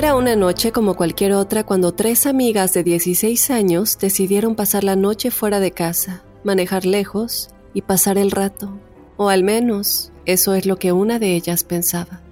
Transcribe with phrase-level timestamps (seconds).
[0.00, 4.96] Era una noche como cualquier otra cuando tres amigas de 16 años decidieron pasar la
[4.96, 8.72] noche fuera de casa, manejar lejos y pasar el rato.
[9.18, 12.22] O al menos eso es lo que una de ellas pensaba.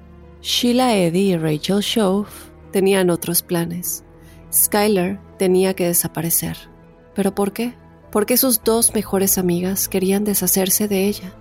[0.41, 2.31] Sheila Eddy y Rachel Shove
[2.73, 4.03] tenían otros planes.
[4.51, 6.57] Skylar tenía que desaparecer.
[7.15, 7.75] ¿Pero por qué?
[8.11, 11.35] Porque sus dos mejores amigas querían deshacerse de ella.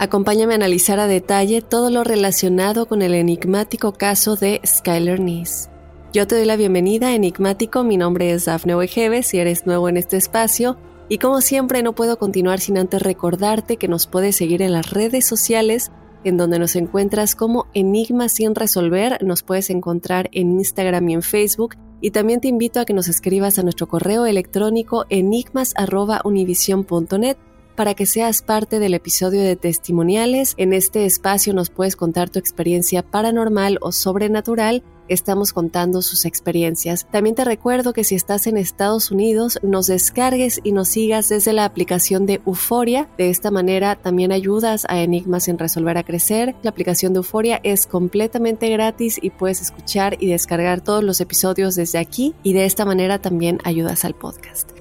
[0.00, 5.70] Acompáñame a analizar a detalle todo lo relacionado con el enigmático caso de Skyler Nees.
[6.12, 7.82] Yo te doy la bienvenida, enigmático.
[7.82, 10.76] Mi nombre es Dafne Wegebe, si eres nuevo en este espacio.
[11.08, 14.90] Y como siempre, no puedo continuar sin antes recordarte que nos puedes seguir en las
[14.90, 15.90] redes sociales,
[16.22, 19.18] en donde nos encuentras como Enigma sin resolver.
[19.24, 21.74] Nos puedes encontrar en Instagram y en Facebook.
[22.00, 27.36] Y también te invito a que nos escribas a nuestro correo electrónico enigmas.univision.net
[27.78, 30.54] para que seas parte del episodio de testimoniales.
[30.56, 37.06] En este espacio nos puedes contar tu experiencia paranormal o sobrenatural estamos contando sus experiencias.
[37.12, 41.52] También te recuerdo que si estás en Estados Unidos, nos descargues y nos sigas desde
[41.52, 43.08] la aplicación de Euforia.
[43.16, 46.56] De esta manera también ayudas a Enigmas en Resolver a Crecer.
[46.62, 51.76] La aplicación de Euforia es completamente gratis y puedes escuchar y descargar todos los episodios
[51.76, 54.72] desde aquí y de esta manera también ayudas al podcast.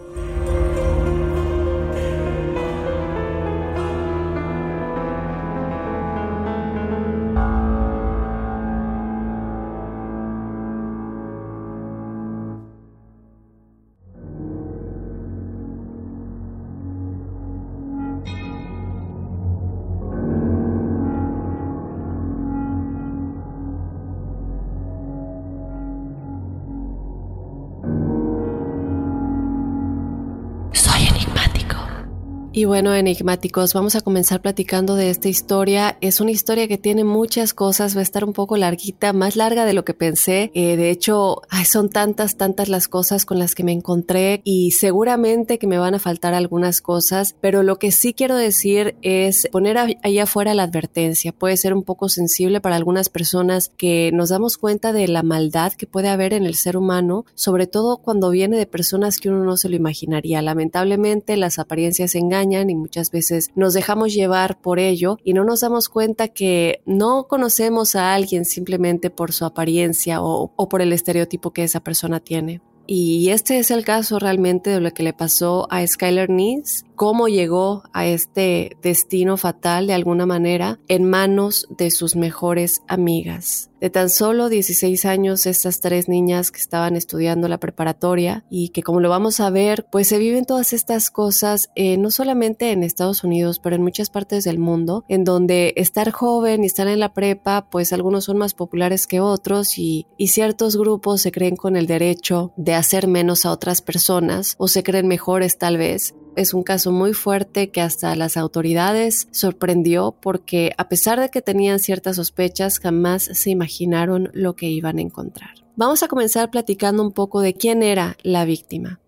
[32.58, 35.95] Y bueno, enigmáticos, vamos a comenzar platicando de esta historia.
[36.02, 39.64] Es una historia que tiene muchas cosas, va a estar un poco larguita, más larga
[39.64, 40.50] de lo que pensé.
[40.56, 45.60] Eh, de hecho, son tantas, tantas las cosas con las que me encontré y seguramente
[45.60, 49.78] que me van a faltar algunas cosas, pero lo que sí quiero decir es poner
[49.78, 51.34] ahí afuera la advertencia.
[51.34, 55.74] Puede ser un poco sensible para algunas personas que nos damos cuenta de la maldad
[55.74, 59.44] que puede haber en el ser humano, sobre todo cuando viene de personas que uno
[59.44, 60.42] no se lo imaginaría.
[60.42, 65.61] Lamentablemente las apariencias engañan y muchas veces nos dejamos llevar por ello y no nos
[65.61, 71.52] damos cuenta que no conocemos a alguien simplemente por su apariencia o, por el estereotipo
[71.52, 72.61] que esa persona tiene.
[72.89, 77.27] Y este es el caso realmente de lo que le pasó a Skyler Needs, cómo
[77.27, 83.67] llegó a este destino fatal de alguna manera en manos de sus mejores amigas.
[83.80, 88.82] De tan solo 16 años, estas tres niñas que estaban estudiando la preparatoria y que
[88.82, 92.82] como lo vamos a ver, pues se viven todas estas cosas eh, no solamente en
[92.82, 96.99] Estados Unidos, pero en muchas partes del mundo, en donde estar joven y estar en
[96.99, 101.55] la prepa, pues algunos son más populares que otros y, y ciertos grupos se creen
[101.55, 106.15] con el derecho de hacer menos a otras personas o se creen mejores tal vez
[106.37, 111.42] es un caso muy fuerte que hasta las autoridades sorprendió porque a pesar de que
[111.42, 115.49] tenían ciertas sospechas, jamás se imaginaron lo que iban a encontrar.
[115.76, 118.99] Vamos a comenzar platicando un poco de quién era la víctima.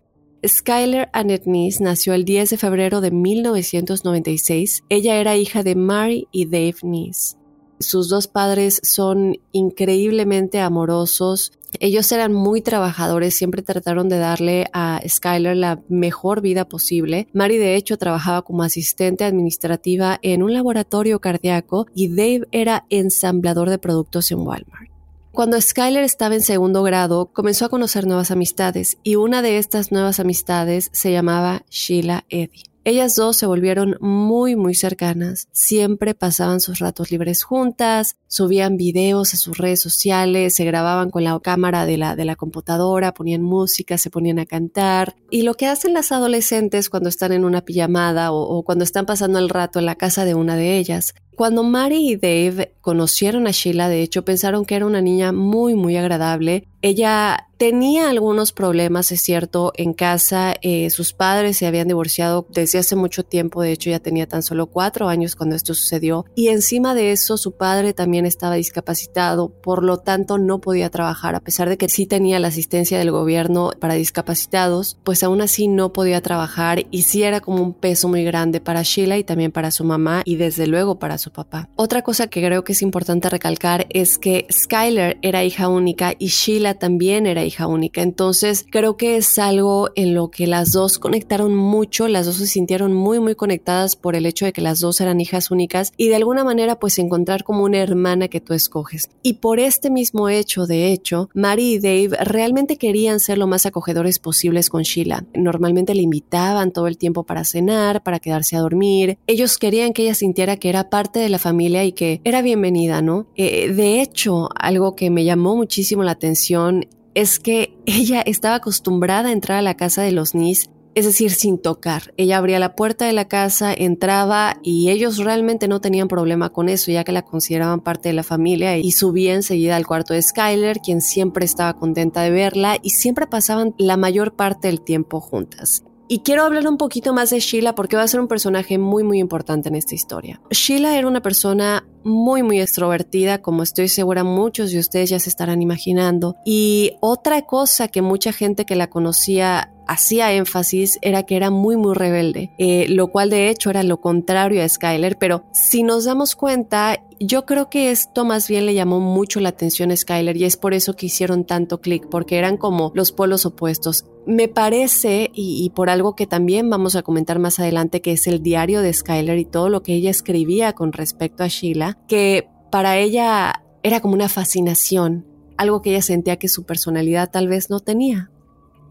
[0.46, 4.84] Skyler Annette Nees nació el 10 de febrero de 1996.
[4.88, 7.36] Ella era hija de Mary y Dave Nees.
[7.78, 15.00] Sus dos padres son increíblemente amorosos, ellos eran muy trabajadores, siempre trataron de darle a
[15.06, 17.28] Skyler la mejor vida posible.
[17.32, 23.70] Mary de hecho trabajaba como asistente administrativa en un laboratorio cardíaco y Dave era ensamblador
[23.70, 24.90] de productos en Walmart.
[25.32, 29.92] Cuando Skyler estaba en segundo grado, comenzó a conocer nuevas amistades y una de estas
[29.92, 32.69] nuevas amistades se llamaba Sheila Eddy.
[32.84, 35.48] Ellas dos se volvieron muy, muy cercanas.
[35.52, 41.24] Siempre pasaban sus ratos libres juntas, subían videos a sus redes sociales, se grababan con
[41.24, 45.14] la cámara de la, de la computadora, ponían música, se ponían a cantar.
[45.30, 49.04] Y lo que hacen las adolescentes cuando están en una pijamada o, o cuando están
[49.04, 53.46] pasando el rato en la casa de una de ellas Cuando Mary y Dave conocieron
[53.46, 56.68] a Sheila, de hecho, pensaron que era una niña muy, muy agradable.
[56.82, 60.54] Ella Tenía algunos problemas, es cierto, en casa.
[60.62, 64.42] Eh, sus padres se habían divorciado desde hace mucho tiempo, de hecho ya tenía tan
[64.42, 66.24] solo cuatro años cuando esto sucedió.
[66.34, 71.34] Y encima de eso, su padre también estaba discapacitado, por lo tanto no podía trabajar,
[71.34, 75.68] a pesar de que sí tenía la asistencia del gobierno para discapacitados, pues aún así
[75.68, 79.52] no podía trabajar y sí era como un peso muy grande para Sheila y también
[79.52, 81.68] para su mamá y desde luego para su papá.
[81.76, 86.28] Otra cosa que creo que es importante recalcar es que Skyler era hija única y
[86.28, 88.02] Sheila también era hija hija única.
[88.02, 92.46] Entonces creo que es algo en lo que las dos conectaron mucho, las dos se
[92.46, 96.08] sintieron muy muy conectadas por el hecho de que las dos eran hijas únicas y
[96.08, 99.10] de alguna manera pues encontrar como una hermana que tú escoges.
[99.22, 103.66] Y por este mismo hecho, de hecho, Mary y Dave realmente querían ser lo más
[103.66, 105.24] acogedores posibles con Sheila.
[105.34, 109.18] Normalmente le invitaban todo el tiempo para cenar, para quedarse a dormir.
[109.26, 113.02] Ellos querían que ella sintiera que era parte de la familia y que era bienvenida,
[113.02, 113.26] ¿no?
[113.36, 119.28] Eh, de hecho, algo que me llamó muchísimo la atención es que ella estaba acostumbrada
[119.28, 122.12] a entrar a la casa de los Nis, es decir, sin tocar.
[122.16, 126.68] Ella abría la puerta de la casa, entraba y ellos realmente no tenían problema con
[126.68, 130.22] eso, ya que la consideraban parte de la familia y subía enseguida al cuarto de
[130.22, 135.20] Skyler, quien siempre estaba contenta de verla y siempre pasaban la mayor parte del tiempo
[135.20, 135.84] juntas.
[136.12, 139.04] Y quiero hablar un poquito más de Sheila porque va a ser un personaje muy
[139.04, 140.40] muy importante en esta historia.
[140.50, 145.28] Sheila era una persona muy muy extrovertida, como estoy segura muchos de ustedes ya se
[145.28, 146.34] estarán imaginando.
[146.44, 151.76] Y otra cosa que mucha gente que la conocía hacía énfasis era que era muy
[151.76, 156.04] muy rebelde, eh, lo cual de hecho era lo contrario a Skyler, pero si nos
[156.04, 160.36] damos cuenta yo creo que esto más bien le llamó mucho la atención a Skyler
[160.36, 164.06] y es por eso que hicieron tanto clic, porque eran como los polos opuestos.
[164.26, 168.42] Me parece, y, por algo que también vamos a comentar más adelante, que es el
[168.42, 172.96] diario de Skyler y todo lo que ella escribía con respecto a Sheila, que para
[172.96, 175.26] ella era como una fascinación,
[175.58, 178.30] algo que ella sentía que su personalidad tal vez no tenía.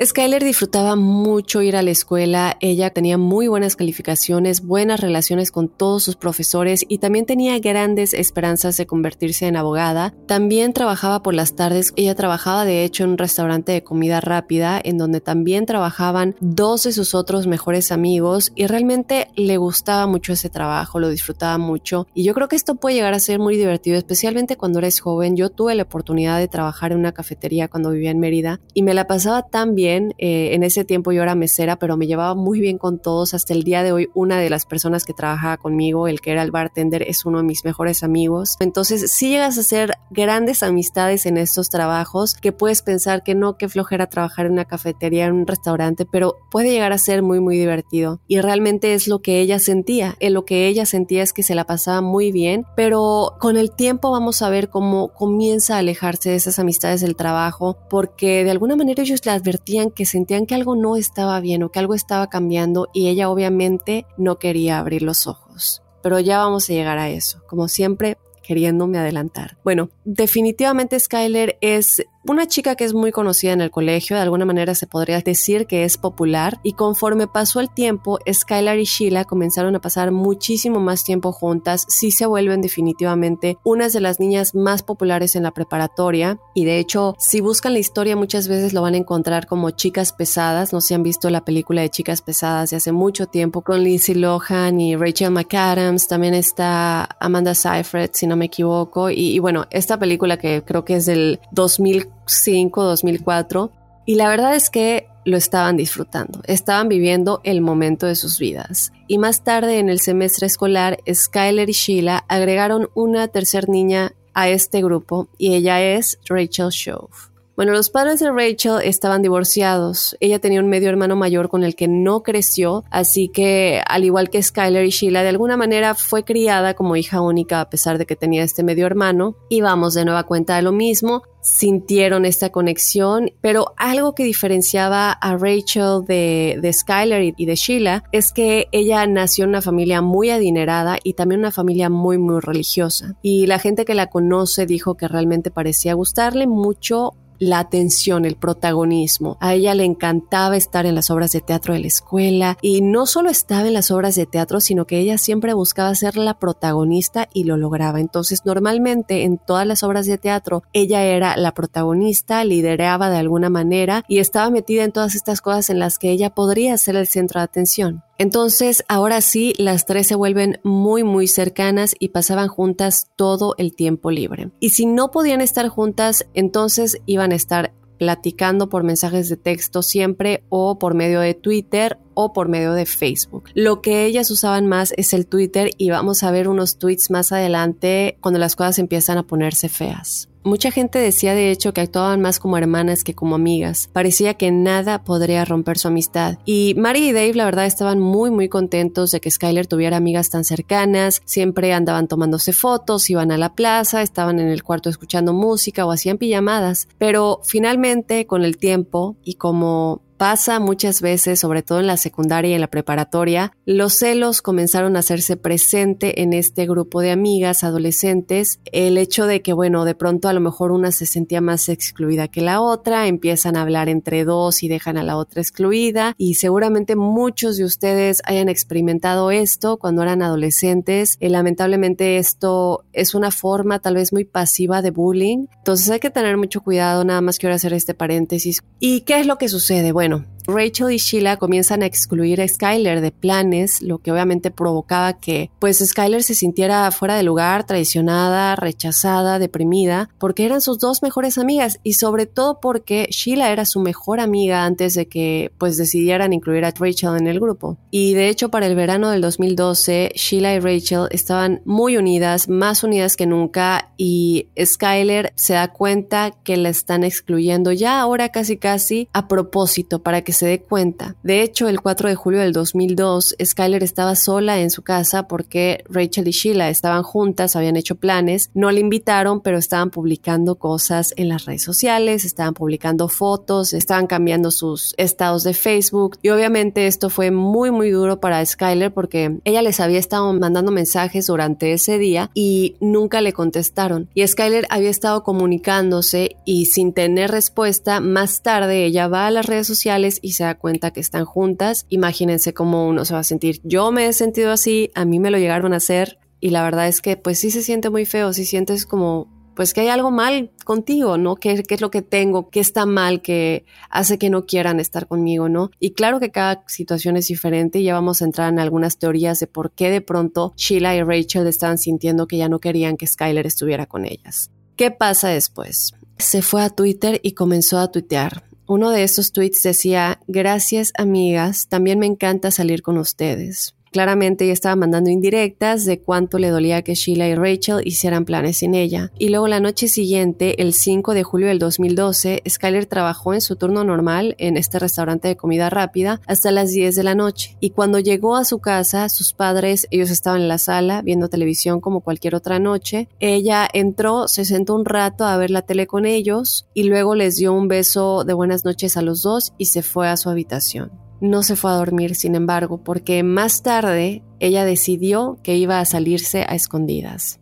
[0.02, 5.68] Skyler disfrutaba mucho ir a la escuela, ella tenía muy buenas calificaciones, buenas relaciones con
[5.68, 10.14] todos sus profesores y también tenía grandes esperanzas de convertirse en abogada.
[10.26, 14.80] También trabajaba por las tardes, ella trabajaba de hecho en un restaurante de comida rápida
[14.82, 20.32] en donde también trabajaban dos de sus otros mejores amigos y realmente le gustaba mucho
[20.32, 23.58] ese trabajo, lo disfrutaba mucho y yo creo que esto puede llegar a ser muy
[23.58, 25.36] divertido, especialmente cuando eres joven.
[25.36, 28.94] Yo tuve la oportunidad de trabajar en una cafetería cuando vivía en Mérida y me
[28.94, 32.60] la pasaba tan bien eh, en ese tiempo yo era mesera, pero me llevaba muy
[32.60, 33.34] bien con todos.
[33.34, 36.44] Hasta el día de hoy, una de las personas que trabajaba conmigo, el que era
[36.44, 38.56] el bartender, es uno de mis mejores amigos.
[38.60, 43.58] Entonces, si llegas a hacer grandes amistades en estos trabajos, que puedes pensar que no,
[43.58, 47.40] que flojera trabajar en una cafetería, en un restaurante, pero puede llegar a ser muy,
[47.40, 48.20] muy divertido.
[48.28, 50.16] Y realmente es lo que ella sentía.
[50.20, 53.72] En lo que ella sentía es que se la pasaba muy bien, pero con el
[53.72, 58.52] tiempo vamos a ver cómo comienza a alejarse de esas amistades del trabajo, porque de
[58.52, 61.94] alguna manera ellos le advertían que sentían que algo no estaba bien o que algo
[61.94, 65.82] estaba cambiando y ella obviamente no quería abrir los ojos.
[66.02, 67.42] Pero ya vamos a llegar a eso.
[67.48, 69.58] Como siempre, queriéndome adelantar.
[69.64, 74.46] Bueno, definitivamente Skyler es una chica que es muy conocida en el colegio, de alguna
[74.46, 79.24] manera se podría decir que es popular, y conforme pasó el tiempo, Skylar y Sheila
[79.24, 84.54] comenzaron a pasar muchísimo más tiempo juntas, sí se vuelven definitivamente unas de las niñas
[84.54, 88.82] más populares en la preparatoria, y de hecho, si buscan la historia muchas veces lo
[88.82, 92.72] van a encontrar como chicas pesadas, no se han visto la película de chicas pesadas
[92.72, 98.28] de hace mucho tiempo con Lindsay Lohan y Rachel McAdams, también está Amanda Seyfried, si
[98.28, 103.72] no me equivoco, y, y bueno, esta película que creo que es del 2000 2005-2004
[104.06, 108.92] y la verdad es que lo estaban disfrutando, estaban viviendo el momento de sus vidas.
[109.08, 114.50] Y más tarde en el semestre escolar, Skyler y Sheila agregaron una tercer niña a
[114.50, 117.29] este grupo y ella es Rachel Shove.
[117.60, 120.16] Bueno, los padres de Rachel estaban divorciados.
[120.22, 124.30] Ella tenía un medio hermano mayor con el que no creció, así que al igual
[124.30, 128.06] que Skyler y Sheila, de alguna manera fue criada como hija única a pesar de
[128.06, 129.36] que tenía este medio hermano.
[129.50, 135.12] Y vamos de nueva cuenta de lo mismo sintieron esta conexión, pero algo que diferenciaba
[135.12, 140.02] a Rachel de, de Skyler y de Sheila es que ella nació en una familia
[140.02, 143.18] muy adinerada y también una familia muy muy religiosa.
[143.22, 148.36] Y la gente que la conoce dijo que realmente parecía gustarle mucho la atención, el
[148.36, 149.38] protagonismo.
[149.40, 153.06] A ella le encantaba estar en las obras de teatro de la escuela y no
[153.06, 157.28] solo estaba en las obras de teatro, sino que ella siempre buscaba ser la protagonista
[157.34, 158.00] y lo lograba.
[158.00, 163.50] Entonces, normalmente en todas las obras de teatro, ella era la protagonista, lideraba de alguna
[163.50, 167.08] manera y estaba metida en todas estas cosas en las que ella podría ser el
[167.08, 168.04] centro de atención.
[168.20, 173.74] Entonces, ahora sí, las tres se vuelven muy, muy cercanas y pasaban juntas todo el
[173.74, 174.52] tiempo libre.
[174.60, 179.84] Y si no podían estar juntas, entonces iban a estar platicando por mensajes de texto
[179.84, 183.46] siempre o por medio de Twitter o por medio de Facebook.
[183.54, 187.32] Lo que ellas usaban más es el Twitter y vamos a ver unos tweets más
[187.32, 190.30] adelante cuando las cosas empiezan a ponerse feas.
[190.50, 193.88] Mucha gente decía de hecho que actuaban más como hermanas que como amigas.
[193.94, 196.40] Parecía que nada podría romper su amistad.
[196.44, 200.32] Y Mary y Dave la verdad estaban muy muy contentos de que Skyler tuviera amigas
[200.32, 201.22] tan cercanas.
[201.24, 205.92] Siempre andaban tomándose fotos, iban a la plaza, estaban en el cuarto escuchando música o
[205.92, 206.88] hacían pijamadas.
[206.98, 212.52] Pero finalmente con el tiempo y como pasa muchas veces, sobre todo en la secundaria
[212.52, 217.64] y en la preparatoria, los celos comenzaron a hacerse presente en este grupo de amigas
[217.64, 218.60] adolescentes.
[218.74, 222.28] El hecho de que, bueno, de pronto a lo mejor una se sentía más excluida
[222.28, 226.16] que la otra, empiezan a hablar entre dos y dejan a la otra excluida.
[226.18, 231.16] Y seguramente muchos de ustedes hayan experimentado esto cuando eran adolescentes.
[231.22, 235.46] Y lamentablemente esto es una forma tal vez muy pasiva de bullying.
[235.60, 238.60] Entonces hay que tener mucho cuidado, nada más quiero hacer este paréntesis.
[238.82, 239.94] ¿Y qué es lo que sucede?
[239.94, 244.52] Bueno, bueno, Rachel y Sheila comienzan a excluir a Skyler de planes, lo que obviamente
[244.52, 250.80] provocaba que pues Skyler se sintiera fuera de lugar, traicionada, rechazada, deprimida, porque eran sus
[250.80, 255.52] dos mejores amigas y sobre todo porque Sheila era su mejor amiga antes de que
[255.58, 257.78] pues decidieran incluir a Rachel en el grupo.
[257.92, 262.84] Y de hecho para el verano del 2012 Sheila y Rachel estaban muy unidas, más
[262.84, 268.58] unidas que nunca y Skyler se da cuenta que la están excluyendo ya ahora casi
[268.58, 271.16] casi a propósito para que se dé cuenta.
[271.22, 275.84] De hecho, el 4 de julio del 2002, Skyler estaba sola en su casa porque
[275.90, 281.14] Rachel y Sheila estaban juntas, habían hecho planes, no le invitaron, pero estaban publicando cosas
[281.18, 286.18] en las redes sociales, estaban publicando fotos, estaban cambiando sus estados de Facebook.
[286.22, 290.72] Y obviamente esto fue muy muy duro para Skyler porque ella les había estado mandando
[290.72, 294.08] mensajes durante ese día y nunca le contestaron.
[294.14, 299.46] Y Skyler había estado comunicándose y sin tener respuesta, más tarde ella va a las
[299.46, 303.20] redes sociales y y se da cuenta que están juntas, imagínense cómo uno se va
[303.22, 303.60] a sentir.
[303.64, 306.88] Yo me he sentido así, a mí me lo llegaron a hacer y la verdad
[306.88, 310.10] es que pues sí se siente muy feo, si sientes como pues que hay algo
[310.10, 311.36] mal contigo, ¿no?
[311.36, 312.50] ¿Qué, ¿Qué, es lo que tengo?
[312.50, 315.72] ¿Qué está mal que hace que no quieran estar conmigo, ¿no?
[315.82, 319.40] Y claro que cada situación es diferente y ya vamos a entrar en algunas teorías
[319.40, 323.08] de por qué de pronto Sheila y Rachel estaban sintiendo que ya no querían que
[323.08, 324.52] Skyler estuviera con ellas.
[324.78, 325.94] ¿Qué pasa después?
[326.20, 328.49] Se fue a Twitter y comenzó a tuitear.
[328.70, 333.74] Uno de esos tweets decía, gracias amigas, también me encanta salir con ustedes.
[333.92, 338.58] Claramente ella estaba mandando indirectas de cuánto le dolía que Sheila y Rachel hicieran planes
[338.58, 339.12] sin ella.
[339.18, 343.56] Y luego la noche siguiente, el 5 de julio del 2012, Skyler trabajó en su
[343.56, 347.58] turno normal en este restaurante de comida rápida hasta las 10 de la noche.
[347.60, 351.82] Y cuando llegó a su casa, sus padres, ellos estaban en la sala viendo televisión
[351.82, 353.08] como cualquier otra noche.
[353.20, 357.36] Ella entró, se sentó un rato a ver la tele con ellos y luego les
[357.36, 361.09] dio un beso de buenas noches a los dos y se fue a su habitación.
[361.22, 365.86] No se fue a dormir, sin embargo, porque más tarde ella decidió que iba a
[365.86, 367.39] salirse a escondidas.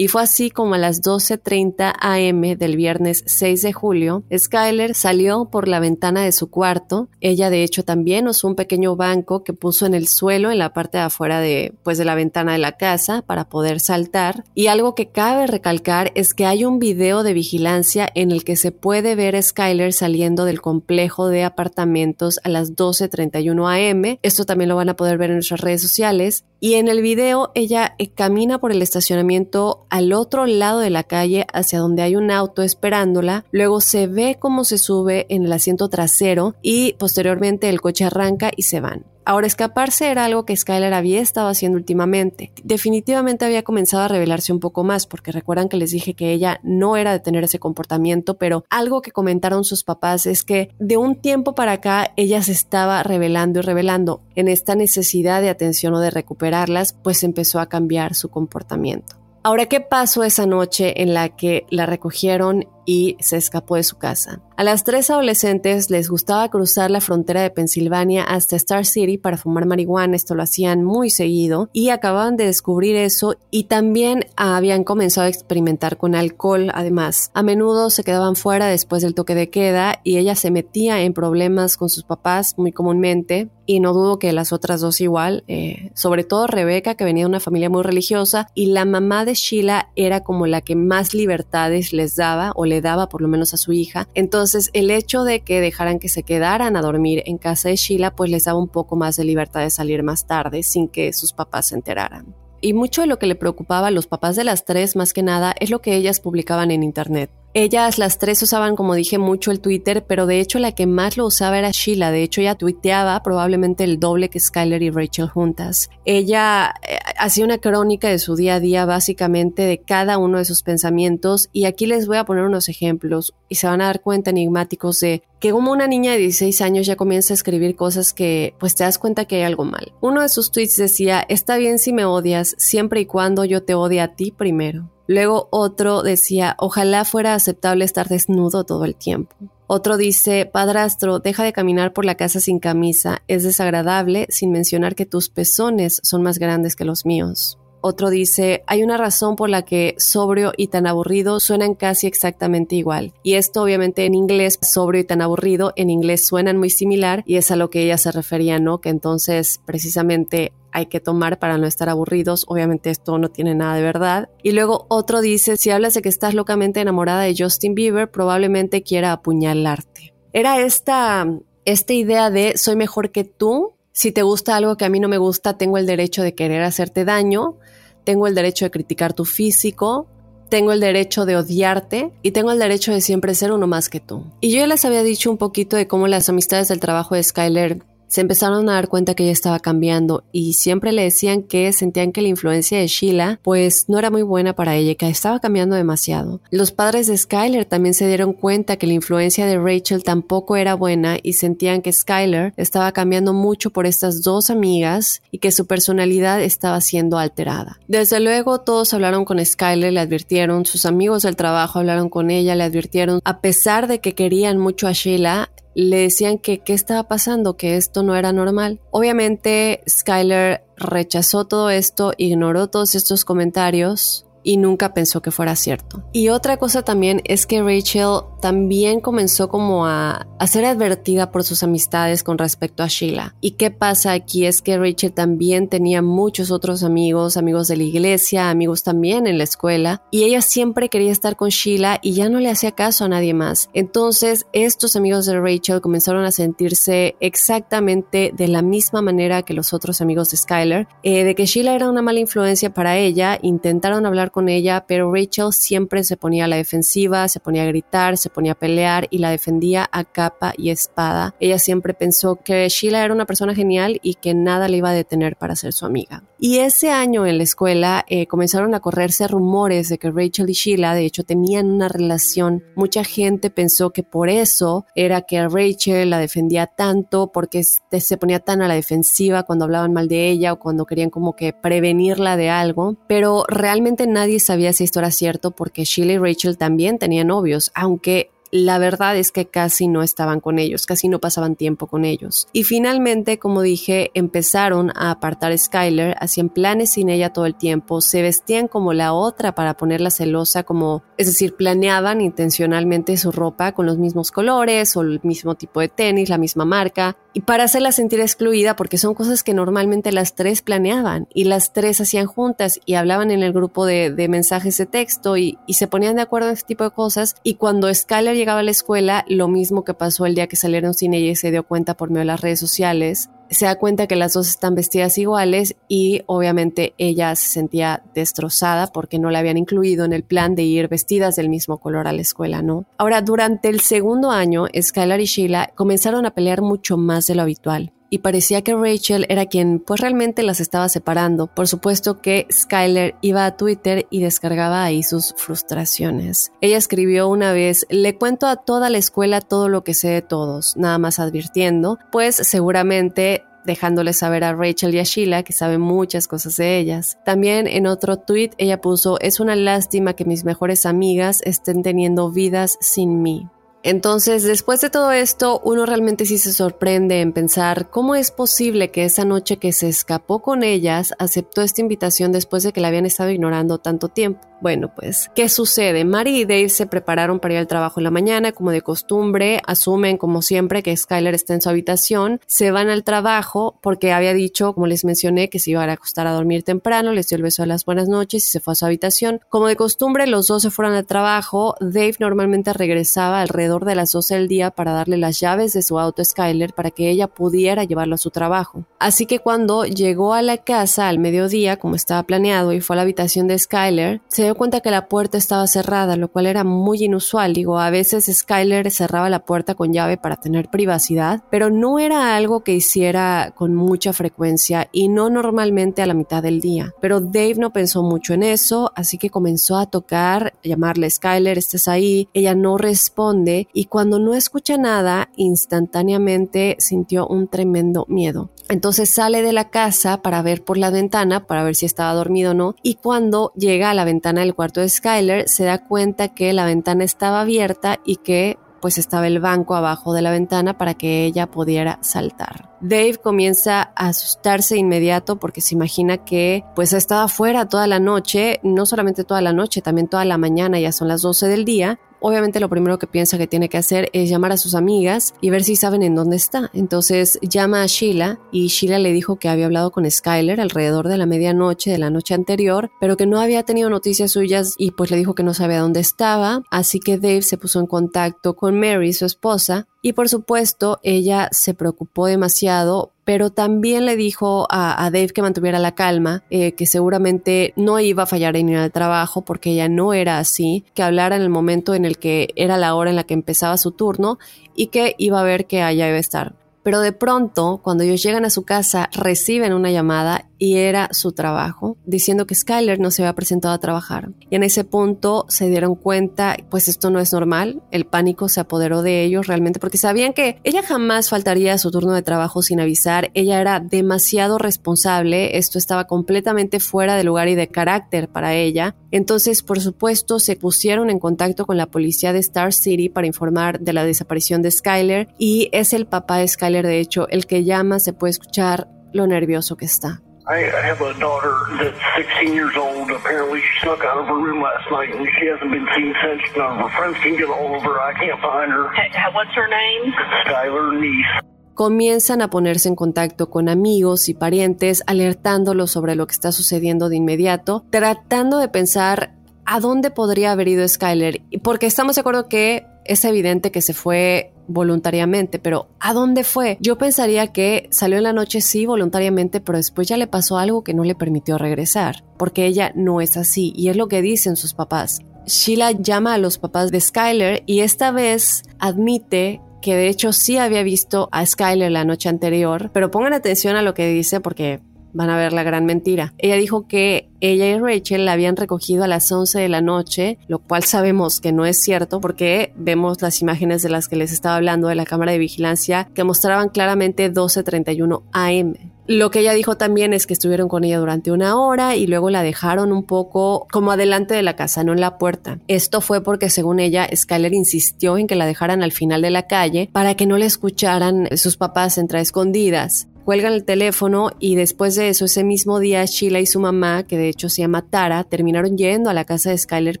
[0.00, 5.46] Y fue así como a las 12.30 am del viernes 6 de julio, Skyler salió
[5.46, 7.08] por la ventana de su cuarto.
[7.20, 10.72] Ella de hecho también usó un pequeño banco que puso en el suelo en la
[10.72, 14.44] parte de afuera de, pues, de la ventana de la casa para poder saltar.
[14.54, 18.54] Y algo que cabe recalcar es que hay un video de vigilancia en el que
[18.54, 24.18] se puede ver a Skyler saliendo del complejo de apartamentos a las 12.31 am.
[24.22, 26.44] Esto también lo van a poder ver en nuestras redes sociales.
[26.60, 31.04] Y en el video ella eh, camina por el estacionamiento al otro lado de la
[31.04, 35.52] calle hacia donde hay un auto esperándola, luego se ve cómo se sube en el
[35.52, 39.04] asiento trasero y posteriormente el coche arranca y se van.
[39.28, 42.50] Ahora, escaparse era algo que Skyler había estado haciendo últimamente.
[42.64, 46.60] Definitivamente había comenzado a revelarse un poco más, porque recuerdan que les dije que ella
[46.62, 50.96] no era de tener ese comportamiento, pero algo que comentaron sus papás es que de
[50.96, 54.22] un tiempo para acá ella se estaba revelando y revelando.
[54.34, 59.16] En esta necesidad de atención o de recuperarlas, pues empezó a cambiar su comportamiento.
[59.42, 63.98] Ahora, ¿qué pasó esa noche en la que la recogieron y se escapó de su
[63.98, 64.40] casa?
[64.56, 69.36] A las tres adolescentes les gustaba cruzar la frontera de Pensilvania hasta Star City para
[69.36, 74.84] fumar marihuana, esto lo hacían muy seguido y acababan de descubrir eso y también habían
[74.84, 77.30] comenzado a experimentar con alcohol además.
[77.34, 81.12] A menudo se quedaban fuera después del toque de queda y ella se metía en
[81.12, 85.90] problemas con sus papás muy comúnmente y no dudo que las otras dos igual, eh,
[85.94, 89.90] sobre todo Rebeca que venía de una familia muy religiosa y la mamá de Sheila
[89.94, 93.56] era como la que más libertades les daba o le daba por lo menos a
[93.56, 94.08] su hija.
[94.14, 98.14] Entonces el hecho de que dejaran que se quedaran a dormir en casa de Sheila
[98.14, 101.32] pues les daba un poco más de libertad de salir más tarde sin que sus
[101.32, 102.34] papás se enteraran.
[102.60, 105.22] Y mucho de lo que le preocupaba a los papás de las tres más que
[105.22, 107.30] nada es lo que ellas publicaban en internet.
[107.54, 111.16] Ellas, las tres, usaban, como dije, mucho el Twitter, pero de hecho la que más
[111.16, 112.10] lo usaba era Sheila.
[112.10, 115.88] De hecho, ella tuiteaba probablemente el doble que Skyler y Rachel juntas.
[116.04, 120.44] Ella eh, hacía una crónica de su día a día, básicamente, de cada uno de
[120.44, 121.48] sus pensamientos.
[121.52, 125.00] Y aquí les voy a poner unos ejemplos y se van a dar cuenta enigmáticos
[125.00, 128.74] de que como una niña de 16 años ya comienza a escribir cosas que pues
[128.74, 129.92] te das cuenta que hay algo mal.
[130.00, 133.74] Uno de sus tweets decía, está bien si me odias, siempre y cuando yo te
[133.74, 134.90] odie a ti primero.
[135.08, 139.34] Luego otro decía, ojalá fuera aceptable estar desnudo todo el tiempo.
[139.66, 144.94] Otro dice, padrastro, deja de caminar por la casa sin camisa, es desagradable, sin mencionar
[144.94, 147.58] que tus pezones son más grandes que los míos.
[147.80, 152.76] Otro dice, hay una razón por la que sobrio y tan aburrido suenan casi exactamente
[152.76, 153.12] igual.
[153.22, 157.36] Y esto obviamente en inglés, sobrio y tan aburrido, en inglés suenan muy similar y
[157.36, 158.80] es a lo que ella se refería, ¿no?
[158.80, 162.44] Que entonces precisamente hay que tomar para no estar aburridos.
[162.48, 164.28] Obviamente esto no tiene nada de verdad.
[164.42, 168.82] Y luego otro dice, si hablas de que estás locamente enamorada de Justin Bieber, probablemente
[168.82, 170.14] quiera apuñalarte.
[170.32, 171.26] Era esta,
[171.64, 173.74] esta idea de soy mejor que tú.
[173.98, 176.62] Si te gusta algo que a mí no me gusta, tengo el derecho de querer
[176.62, 177.56] hacerte daño.
[178.04, 180.06] Tengo el derecho de criticar tu físico.
[180.48, 183.98] Tengo el derecho de odiarte y tengo el derecho de siempre ser uno más que
[183.98, 184.22] tú.
[184.40, 187.24] Y yo ya les había dicho un poquito de cómo las amistades del trabajo de
[187.24, 191.72] Skyler se empezaron a dar cuenta que ella estaba cambiando y siempre le decían que
[191.72, 195.40] sentían que la influencia de Sheila pues no era muy buena para ella, que estaba
[195.40, 196.40] cambiando demasiado.
[196.50, 200.74] Los padres de Skyler también se dieron cuenta que la influencia de Rachel tampoco era
[200.74, 205.66] buena y sentían que Skyler estaba cambiando mucho por estas dos amigas y que su
[205.66, 207.78] personalidad estaba siendo alterada.
[207.88, 212.54] Desde luego todos hablaron con Skyler, le advirtieron, sus amigos del trabajo hablaron con ella,
[212.54, 215.50] le advirtieron, a pesar de que querían mucho a Sheila,
[215.84, 218.80] le decían que qué estaba pasando, que esto no era normal.
[218.90, 226.02] Obviamente Skyler rechazó todo esto, ignoró todos estos comentarios y nunca pensó que fuera cierto.
[226.12, 231.62] Y otra cosa también es que Rachel también comenzó como a, ser advertida por sus
[231.62, 233.34] amistades con respecto a Sheila.
[233.40, 237.82] Y qué pasa aquí es que Rachel también tenía muchos otros amigos, amigos de la
[237.82, 242.28] iglesia, amigos también en la escuela, y ella siempre quería estar con Sheila y ya
[242.28, 243.68] no le hacía caso a nadie más.
[243.74, 249.74] Entonces estos amigos de Rachel comenzaron a sentirse exactamente de la misma manera que los
[249.74, 254.06] otros amigos de Skyler, eh, de que Sheila era una mala influencia para ella, intentaron
[254.06, 258.16] hablar con ella, pero Rachel siempre se ponía a la defensiva, se ponía a gritar,
[258.16, 261.34] se ponía a pelear y la defendía a capa y espada.
[261.40, 264.94] Ella siempre pensó que Sheila era una persona genial y que nada le iba a
[264.94, 266.22] detener para ser su amiga.
[266.40, 270.52] Y ese año en la escuela eh, comenzaron a correrse rumores de que Rachel y
[270.52, 272.62] Sheila de hecho tenían una relación.
[272.76, 278.38] Mucha gente pensó que por eso era que Rachel la defendía tanto porque se ponía
[278.38, 282.36] tan a la defensiva cuando hablaban mal de ella o cuando querían como que prevenirla
[282.36, 282.96] de algo.
[283.08, 287.72] Pero realmente nadie sabía si esto era cierto porque Sheila y Rachel también tenían novios,
[287.74, 292.04] aunque la verdad es que casi no estaban con ellos, casi no pasaban tiempo con
[292.04, 292.48] ellos.
[292.52, 297.54] Y finalmente, como dije, empezaron a apartar a Skyler, hacían planes sin ella todo el
[297.54, 303.32] tiempo, se vestían como la otra para ponerla celosa, como, es decir, planeaban intencionalmente su
[303.32, 307.42] ropa con los mismos colores o el mismo tipo de tenis, la misma marca, y
[307.42, 312.00] para hacerla sentir excluida, porque son cosas que normalmente las tres planeaban y las tres
[312.00, 316.16] hacían juntas y hablaban en el grupo de, mensajes de texto y, y se ponían
[316.16, 317.36] de acuerdo en este tipo de cosas.
[317.42, 320.94] Y cuando Skyler llegaba a la escuela, lo mismo que pasó el día que salieron
[320.94, 324.06] sin ella y se dio cuenta por medio de las redes sociales, se da cuenta
[324.06, 329.40] que las dos están vestidas iguales y obviamente ella se sentía destrozada porque no la
[329.40, 332.86] habían incluido en el plan de ir vestidas del mismo color a la escuela, ¿no?
[332.98, 337.42] Ahora, durante el segundo año, Skylar y Sheila comenzaron a pelear mucho más de lo
[337.42, 341.46] habitual y parecía que Rachel era quien pues realmente las estaba separando.
[341.46, 346.52] Por supuesto que Skyler iba a Twitter y descargaba ahí sus frustraciones.
[346.60, 350.22] Ella escribió una vez, le cuento a toda la escuela todo lo que sé de
[350.22, 355.78] todos, nada más advirtiendo, pues seguramente dejándole saber a Rachel y a Sheila que sabe
[355.78, 357.18] muchas cosas de ellas.
[357.24, 362.30] También en otro tweet ella puso, es una lástima que mis mejores amigas estén teniendo
[362.30, 363.46] vidas sin mí.
[363.82, 368.90] Entonces, después de todo esto, uno realmente sí se sorprende en pensar cómo es posible
[368.90, 372.88] que esa noche que se escapó con ellas aceptó esta invitación después de que la
[372.88, 374.40] habían estado ignorando tanto tiempo.
[374.60, 376.04] Bueno, pues, ¿qué sucede?
[376.04, 379.60] Mary y Dave se prepararon para ir al trabajo en la mañana, como de costumbre,
[379.64, 384.34] asumen como siempre que Skyler está en su habitación, se van al trabajo porque había
[384.34, 387.42] dicho, como les mencioné, que se iba a acostar a dormir temprano, les dio el
[387.42, 389.40] beso de las buenas noches y se fue a su habitación.
[389.48, 394.12] Como de costumbre, los dos se fueron al trabajo, Dave normalmente regresaba alrededor de las
[394.12, 397.28] 12 del día para darle las llaves de su auto a Skyler para que ella
[397.28, 398.84] pudiera llevarlo a su trabajo.
[398.98, 402.98] Así que cuando llegó a la casa al mediodía, como estaba planeado, y fue a
[402.98, 406.64] la habitación de Skyler, se dio cuenta que la puerta estaba cerrada, lo cual era
[406.64, 407.52] muy inusual.
[407.52, 412.36] Digo, a veces Skyler cerraba la puerta con llave para tener privacidad, pero no era
[412.36, 416.94] algo que hiciera con mucha frecuencia y no normalmente a la mitad del día.
[417.00, 421.88] Pero Dave no pensó mucho en eso, así que comenzó a tocar, llamarle Skyler, estés
[421.88, 422.28] ahí.
[422.32, 428.50] Ella no responde y cuando no escucha nada, instantáneamente sintió un tremendo miedo.
[428.68, 432.52] Entonces sale de la casa para ver por la ventana, para ver si estaba dormido
[432.52, 436.28] o no, y cuando llega a la ventana del cuarto de Skyler, se da cuenta
[436.28, 440.78] que la ventana estaba abierta y que pues estaba el banco abajo de la ventana
[440.78, 442.70] para que ella pudiera saltar.
[442.80, 448.60] Dave comienza a asustarse inmediato porque se imagina que pues estaba fuera toda la noche,
[448.62, 451.98] no solamente toda la noche, también toda la mañana, ya son las 12 del día,
[452.20, 455.50] obviamente lo primero que piensa que tiene que hacer es llamar a sus amigas y
[455.50, 456.70] ver si saben en dónde está.
[456.72, 461.18] Entonces llama a Sheila y Sheila le dijo que había hablado con Skyler alrededor de
[461.18, 465.10] la medianoche de la noche anterior, pero que no había tenido noticias suyas y pues
[465.10, 466.62] le dijo que no sabía dónde estaba.
[466.70, 471.48] Así que Dave se puso en contacto con Mary, su esposa, y por supuesto ella
[471.52, 476.86] se preocupó demasiado pero también le dijo a, Dave que mantuviera la calma, eh, que
[476.86, 481.02] seguramente no iba a fallar en ir al trabajo porque ella no era así, que
[481.02, 483.90] hablara en el momento en el que era la hora en la que empezaba su
[483.92, 484.38] turno
[484.74, 486.54] y que iba a ver que allá iba a estar.
[486.82, 491.32] Pero de pronto, cuando ellos llegan a su casa, reciben una llamada y era su
[491.32, 494.30] trabajo, diciendo que Skyler no se había presentado a trabajar.
[494.50, 498.60] Y en ese punto se dieron cuenta, pues esto no es normal, el pánico se
[498.60, 502.62] apoderó de ellos realmente porque sabían que ella jamás faltaría a su turno de trabajo
[502.62, 508.28] sin avisar, ella era demasiado responsable, esto estaba completamente fuera de lugar y de carácter
[508.28, 508.96] para ella.
[509.10, 513.80] Entonces, por supuesto, se pusieron en contacto con la policía de Star City para informar
[513.80, 517.64] de la desaparición de Skyler y es el papá de Skyler, de hecho, el que
[517.64, 520.22] llama, se puede escuchar lo nervioso que está.
[520.50, 523.10] I have a daughter that's 16 years old.
[523.10, 526.40] Apparently, she snuck out of her room last night and she hasn't been seen since.
[526.56, 528.00] None of her friends can get a hold of her.
[528.00, 528.88] I can't find her.
[528.94, 530.12] Hey, what's her name?
[530.46, 531.44] Skylar Neese
[531.78, 537.08] comienzan a ponerse en contacto con amigos y parientes, alertándolos sobre lo que está sucediendo
[537.08, 539.37] de inmediato, tratando de pensar
[539.70, 543.92] a dónde podría haber ido Skyler, porque estamos de acuerdo que es evidente que se
[543.92, 546.78] fue voluntariamente, pero ¿a dónde fue?
[546.80, 550.84] Yo pensaría que salió en la noche sí voluntariamente, pero después ya le pasó algo
[550.84, 554.56] que no le permitió regresar, porque ella no es así y es lo que dicen
[554.56, 555.20] sus papás.
[555.44, 560.56] Sheila llama a los papás de Skyler y esta vez admite que de hecho sí
[560.56, 564.80] había visto a Skyler la noche anterior, pero pongan atención a lo que dice porque
[565.12, 566.34] van a ver la gran mentira.
[566.38, 570.38] Ella dijo que ella y Rachel la habían recogido a las 11 de la noche,
[570.48, 574.32] lo cual sabemos que no es cierto porque vemos las imágenes de las que les
[574.32, 578.74] estaba hablando de la cámara de vigilancia que mostraban claramente 12.31 am.
[579.08, 582.28] Lo que ella dijo también es que estuvieron con ella durante una hora y luego
[582.28, 585.60] la dejaron un poco como adelante de la casa, no en la puerta.
[585.66, 589.46] Esto fue porque según ella, Skyler insistió en que la dejaran al final de la
[589.46, 594.94] calle para que no le escucharan sus papás entre escondidas cuelgan el teléfono y después
[594.94, 598.24] de eso, ese mismo día, Sheila y su mamá, que de hecho se llama Tara,
[598.24, 600.00] terminaron yendo a la casa de Skyler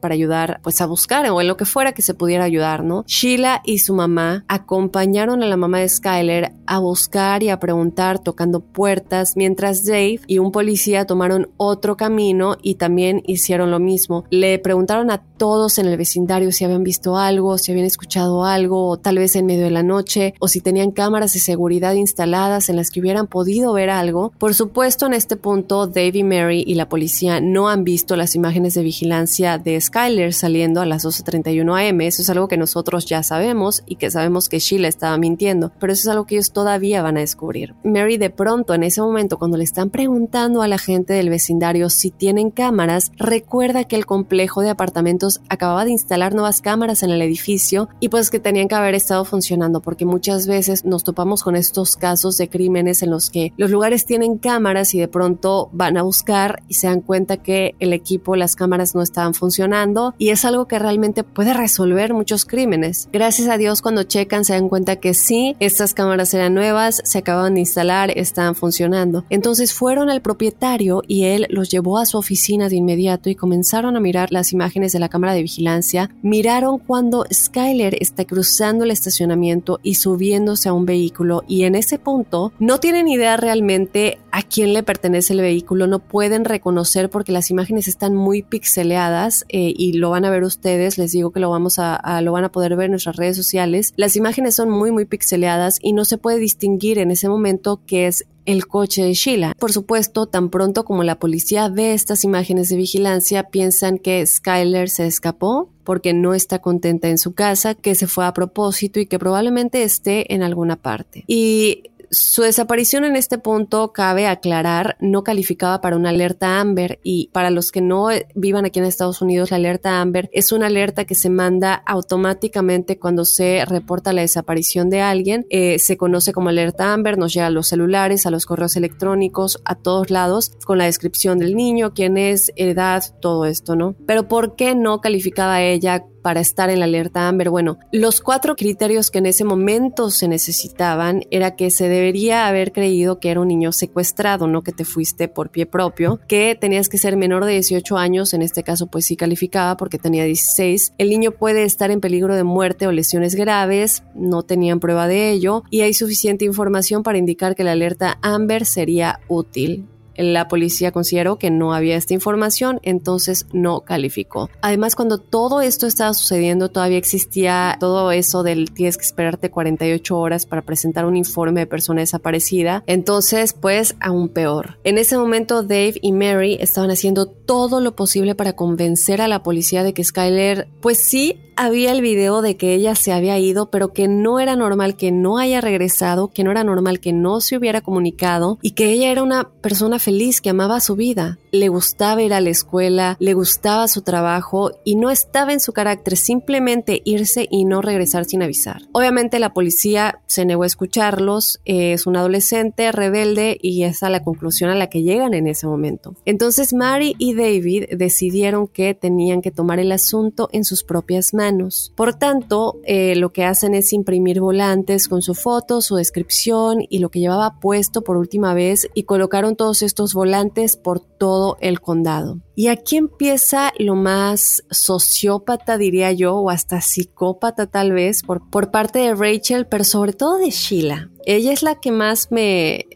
[0.00, 3.04] para ayudar, pues a buscar o en lo que fuera que se pudiera ayudar, ¿no?
[3.06, 8.18] Sheila y su mamá acompañaron a la mamá de Skyler a buscar y a preguntar
[8.18, 14.24] tocando puertas, mientras Dave y un policía tomaron otro camino y también hicieron lo mismo.
[14.30, 18.88] Le preguntaron a todos en el vecindario si habían visto algo, si habían escuchado algo,
[18.88, 22.70] o tal vez en medio de la noche, o si tenían cámaras de seguridad instaladas
[22.70, 24.32] en las que hubiera han podido ver algo.
[24.38, 28.34] Por supuesto, en este punto, Dave y Mary y la policía no han visto las
[28.34, 32.00] imágenes de vigilancia de Skyler saliendo a las 12.31 am.
[32.00, 35.92] Eso es algo que nosotros ya sabemos y que sabemos que Sheila estaba mintiendo, pero
[35.92, 37.74] eso es algo que ellos todavía van a descubrir.
[37.84, 41.90] Mary de pronto, en ese momento, cuando le están preguntando a la gente del vecindario
[41.90, 47.10] si tienen cámaras, recuerda que el complejo de apartamentos acababa de instalar nuevas cámaras en
[47.10, 51.42] el edificio y pues que tenían que haber estado funcionando porque muchas veces nos topamos
[51.42, 55.70] con estos casos de crímenes en los que los lugares tienen cámaras y de pronto
[55.72, 60.14] van a buscar y se dan cuenta que el equipo, las cámaras no estaban funcionando
[60.18, 63.08] y es algo que realmente puede resolver muchos crímenes.
[63.12, 67.18] Gracias a Dios cuando checan se dan cuenta que sí, estas cámaras eran nuevas, se
[67.18, 69.24] acababan de instalar, estaban funcionando.
[69.30, 73.96] Entonces fueron al propietario y él los llevó a su oficina de inmediato y comenzaron
[73.96, 76.10] a mirar las imágenes de la cámara de vigilancia.
[76.22, 81.98] Miraron cuando Skyler está cruzando el estacionamiento y subiéndose a un vehículo y en ese
[81.98, 87.32] punto no tienen idea realmente a quién le pertenece el vehículo, no pueden reconocer porque
[87.32, 91.38] las imágenes están muy pixeleadas eh, y lo van a ver ustedes, les digo que
[91.38, 93.92] lo vamos a, lo van a poder ver en nuestras redes sociales.
[93.96, 98.06] Las imágenes son muy muy pixeleadas y no se puede distinguir en ese momento que
[98.06, 99.52] es el coche de Sheila.
[99.58, 104.88] Por supuesto, tan pronto como la policía ve estas imágenes de vigilancia, piensan que Skyler
[104.88, 109.04] se escapó porque no está contenta en su casa, que se fue a propósito y
[109.04, 111.24] que probablemente esté en alguna parte.
[111.26, 117.28] Y su desaparición en este punto, cabe aclarar, no calificaba para una alerta Amber y
[117.32, 121.04] para los que no vivan aquí en Estados Unidos, la alerta Amber es una alerta
[121.04, 125.46] que se manda automáticamente cuando se reporta la desaparición de alguien.
[125.50, 129.60] Eh, se conoce como alerta Amber, nos llega a los celulares, a los correos electrónicos,
[129.64, 133.94] a todos lados, con la descripción del niño, quién es, edad, todo esto, ¿no?
[134.06, 137.50] Pero ¿por qué no calificaba ella para estar en la alerta Amber?
[137.50, 142.72] Bueno, los cuatro criterios que en ese momento se necesitaban era que se debería haber
[142.72, 146.88] creído que era un niño secuestrado, no que te fuiste por pie propio, que tenías
[146.88, 150.94] que ser menor de 18 años, en este caso pues sí calificaba porque tenía 16.
[150.98, 155.30] El niño puede estar en peligro de muerte o lesiones graves, no tenían prueba de
[155.30, 159.86] ello y hay suficiente información para indicar que la alerta Amber sería útil.
[160.18, 164.50] La policía consideró que no había esta información, entonces no calificó.
[164.60, 170.18] Además, cuando todo esto estaba sucediendo, todavía existía todo eso del tienes que esperarte 48
[170.18, 172.82] horas para presentar un informe de persona desaparecida.
[172.86, 174.78] Entonces, pues aún peor.
[174.84, 179.42] En ese momento, Dave y Mary estaban haciendo todo lo posible para convencer a la
[179.42, 183.68] policía de que Skyler, pues sí, había el video de que ella se había ido,
[183.68, 187.40] pero que no era normal que no haya regresado, que no era normal que no
[187.40, 191.36] se hubiera comunicado y que ella era una persona feliz que amaba su vida.
[191.52, 195.72] Le gustaba ir a la escuela, le gustaba su trabajo y no estaba en su
[195.72, 198.82] carácter simplemente irse y no regresar sin avisar.
[198.92, 204.24] Obviamente la policía se negó a escucharlos, es un adolescente rebelde y esa es la
[204.24, 206.14] conclusión a la que llegan en ese momento.
[206.24, 211.92] Entonces Mary y David decidieron que tenían que tomar el asunto en sus propias manos
[211.94, 216.98] por tanto, eh, lo que hacen es imprimir volantes con su foto, su descripción y
[216.98, 221.80] lo que llevaba puesto por última vez y colocaron todos estos volantes por todo el
[221.80, 222.40] condado.
[222.54, 228.70] Y aquí empieza lo más sociópata, diría yo, o hasta psicópata tal vez, por, por
[228.70, 231.10] parte de Rachel, pero sobre todo de Sheila.
[231.24, 232.86] Ella es la que más me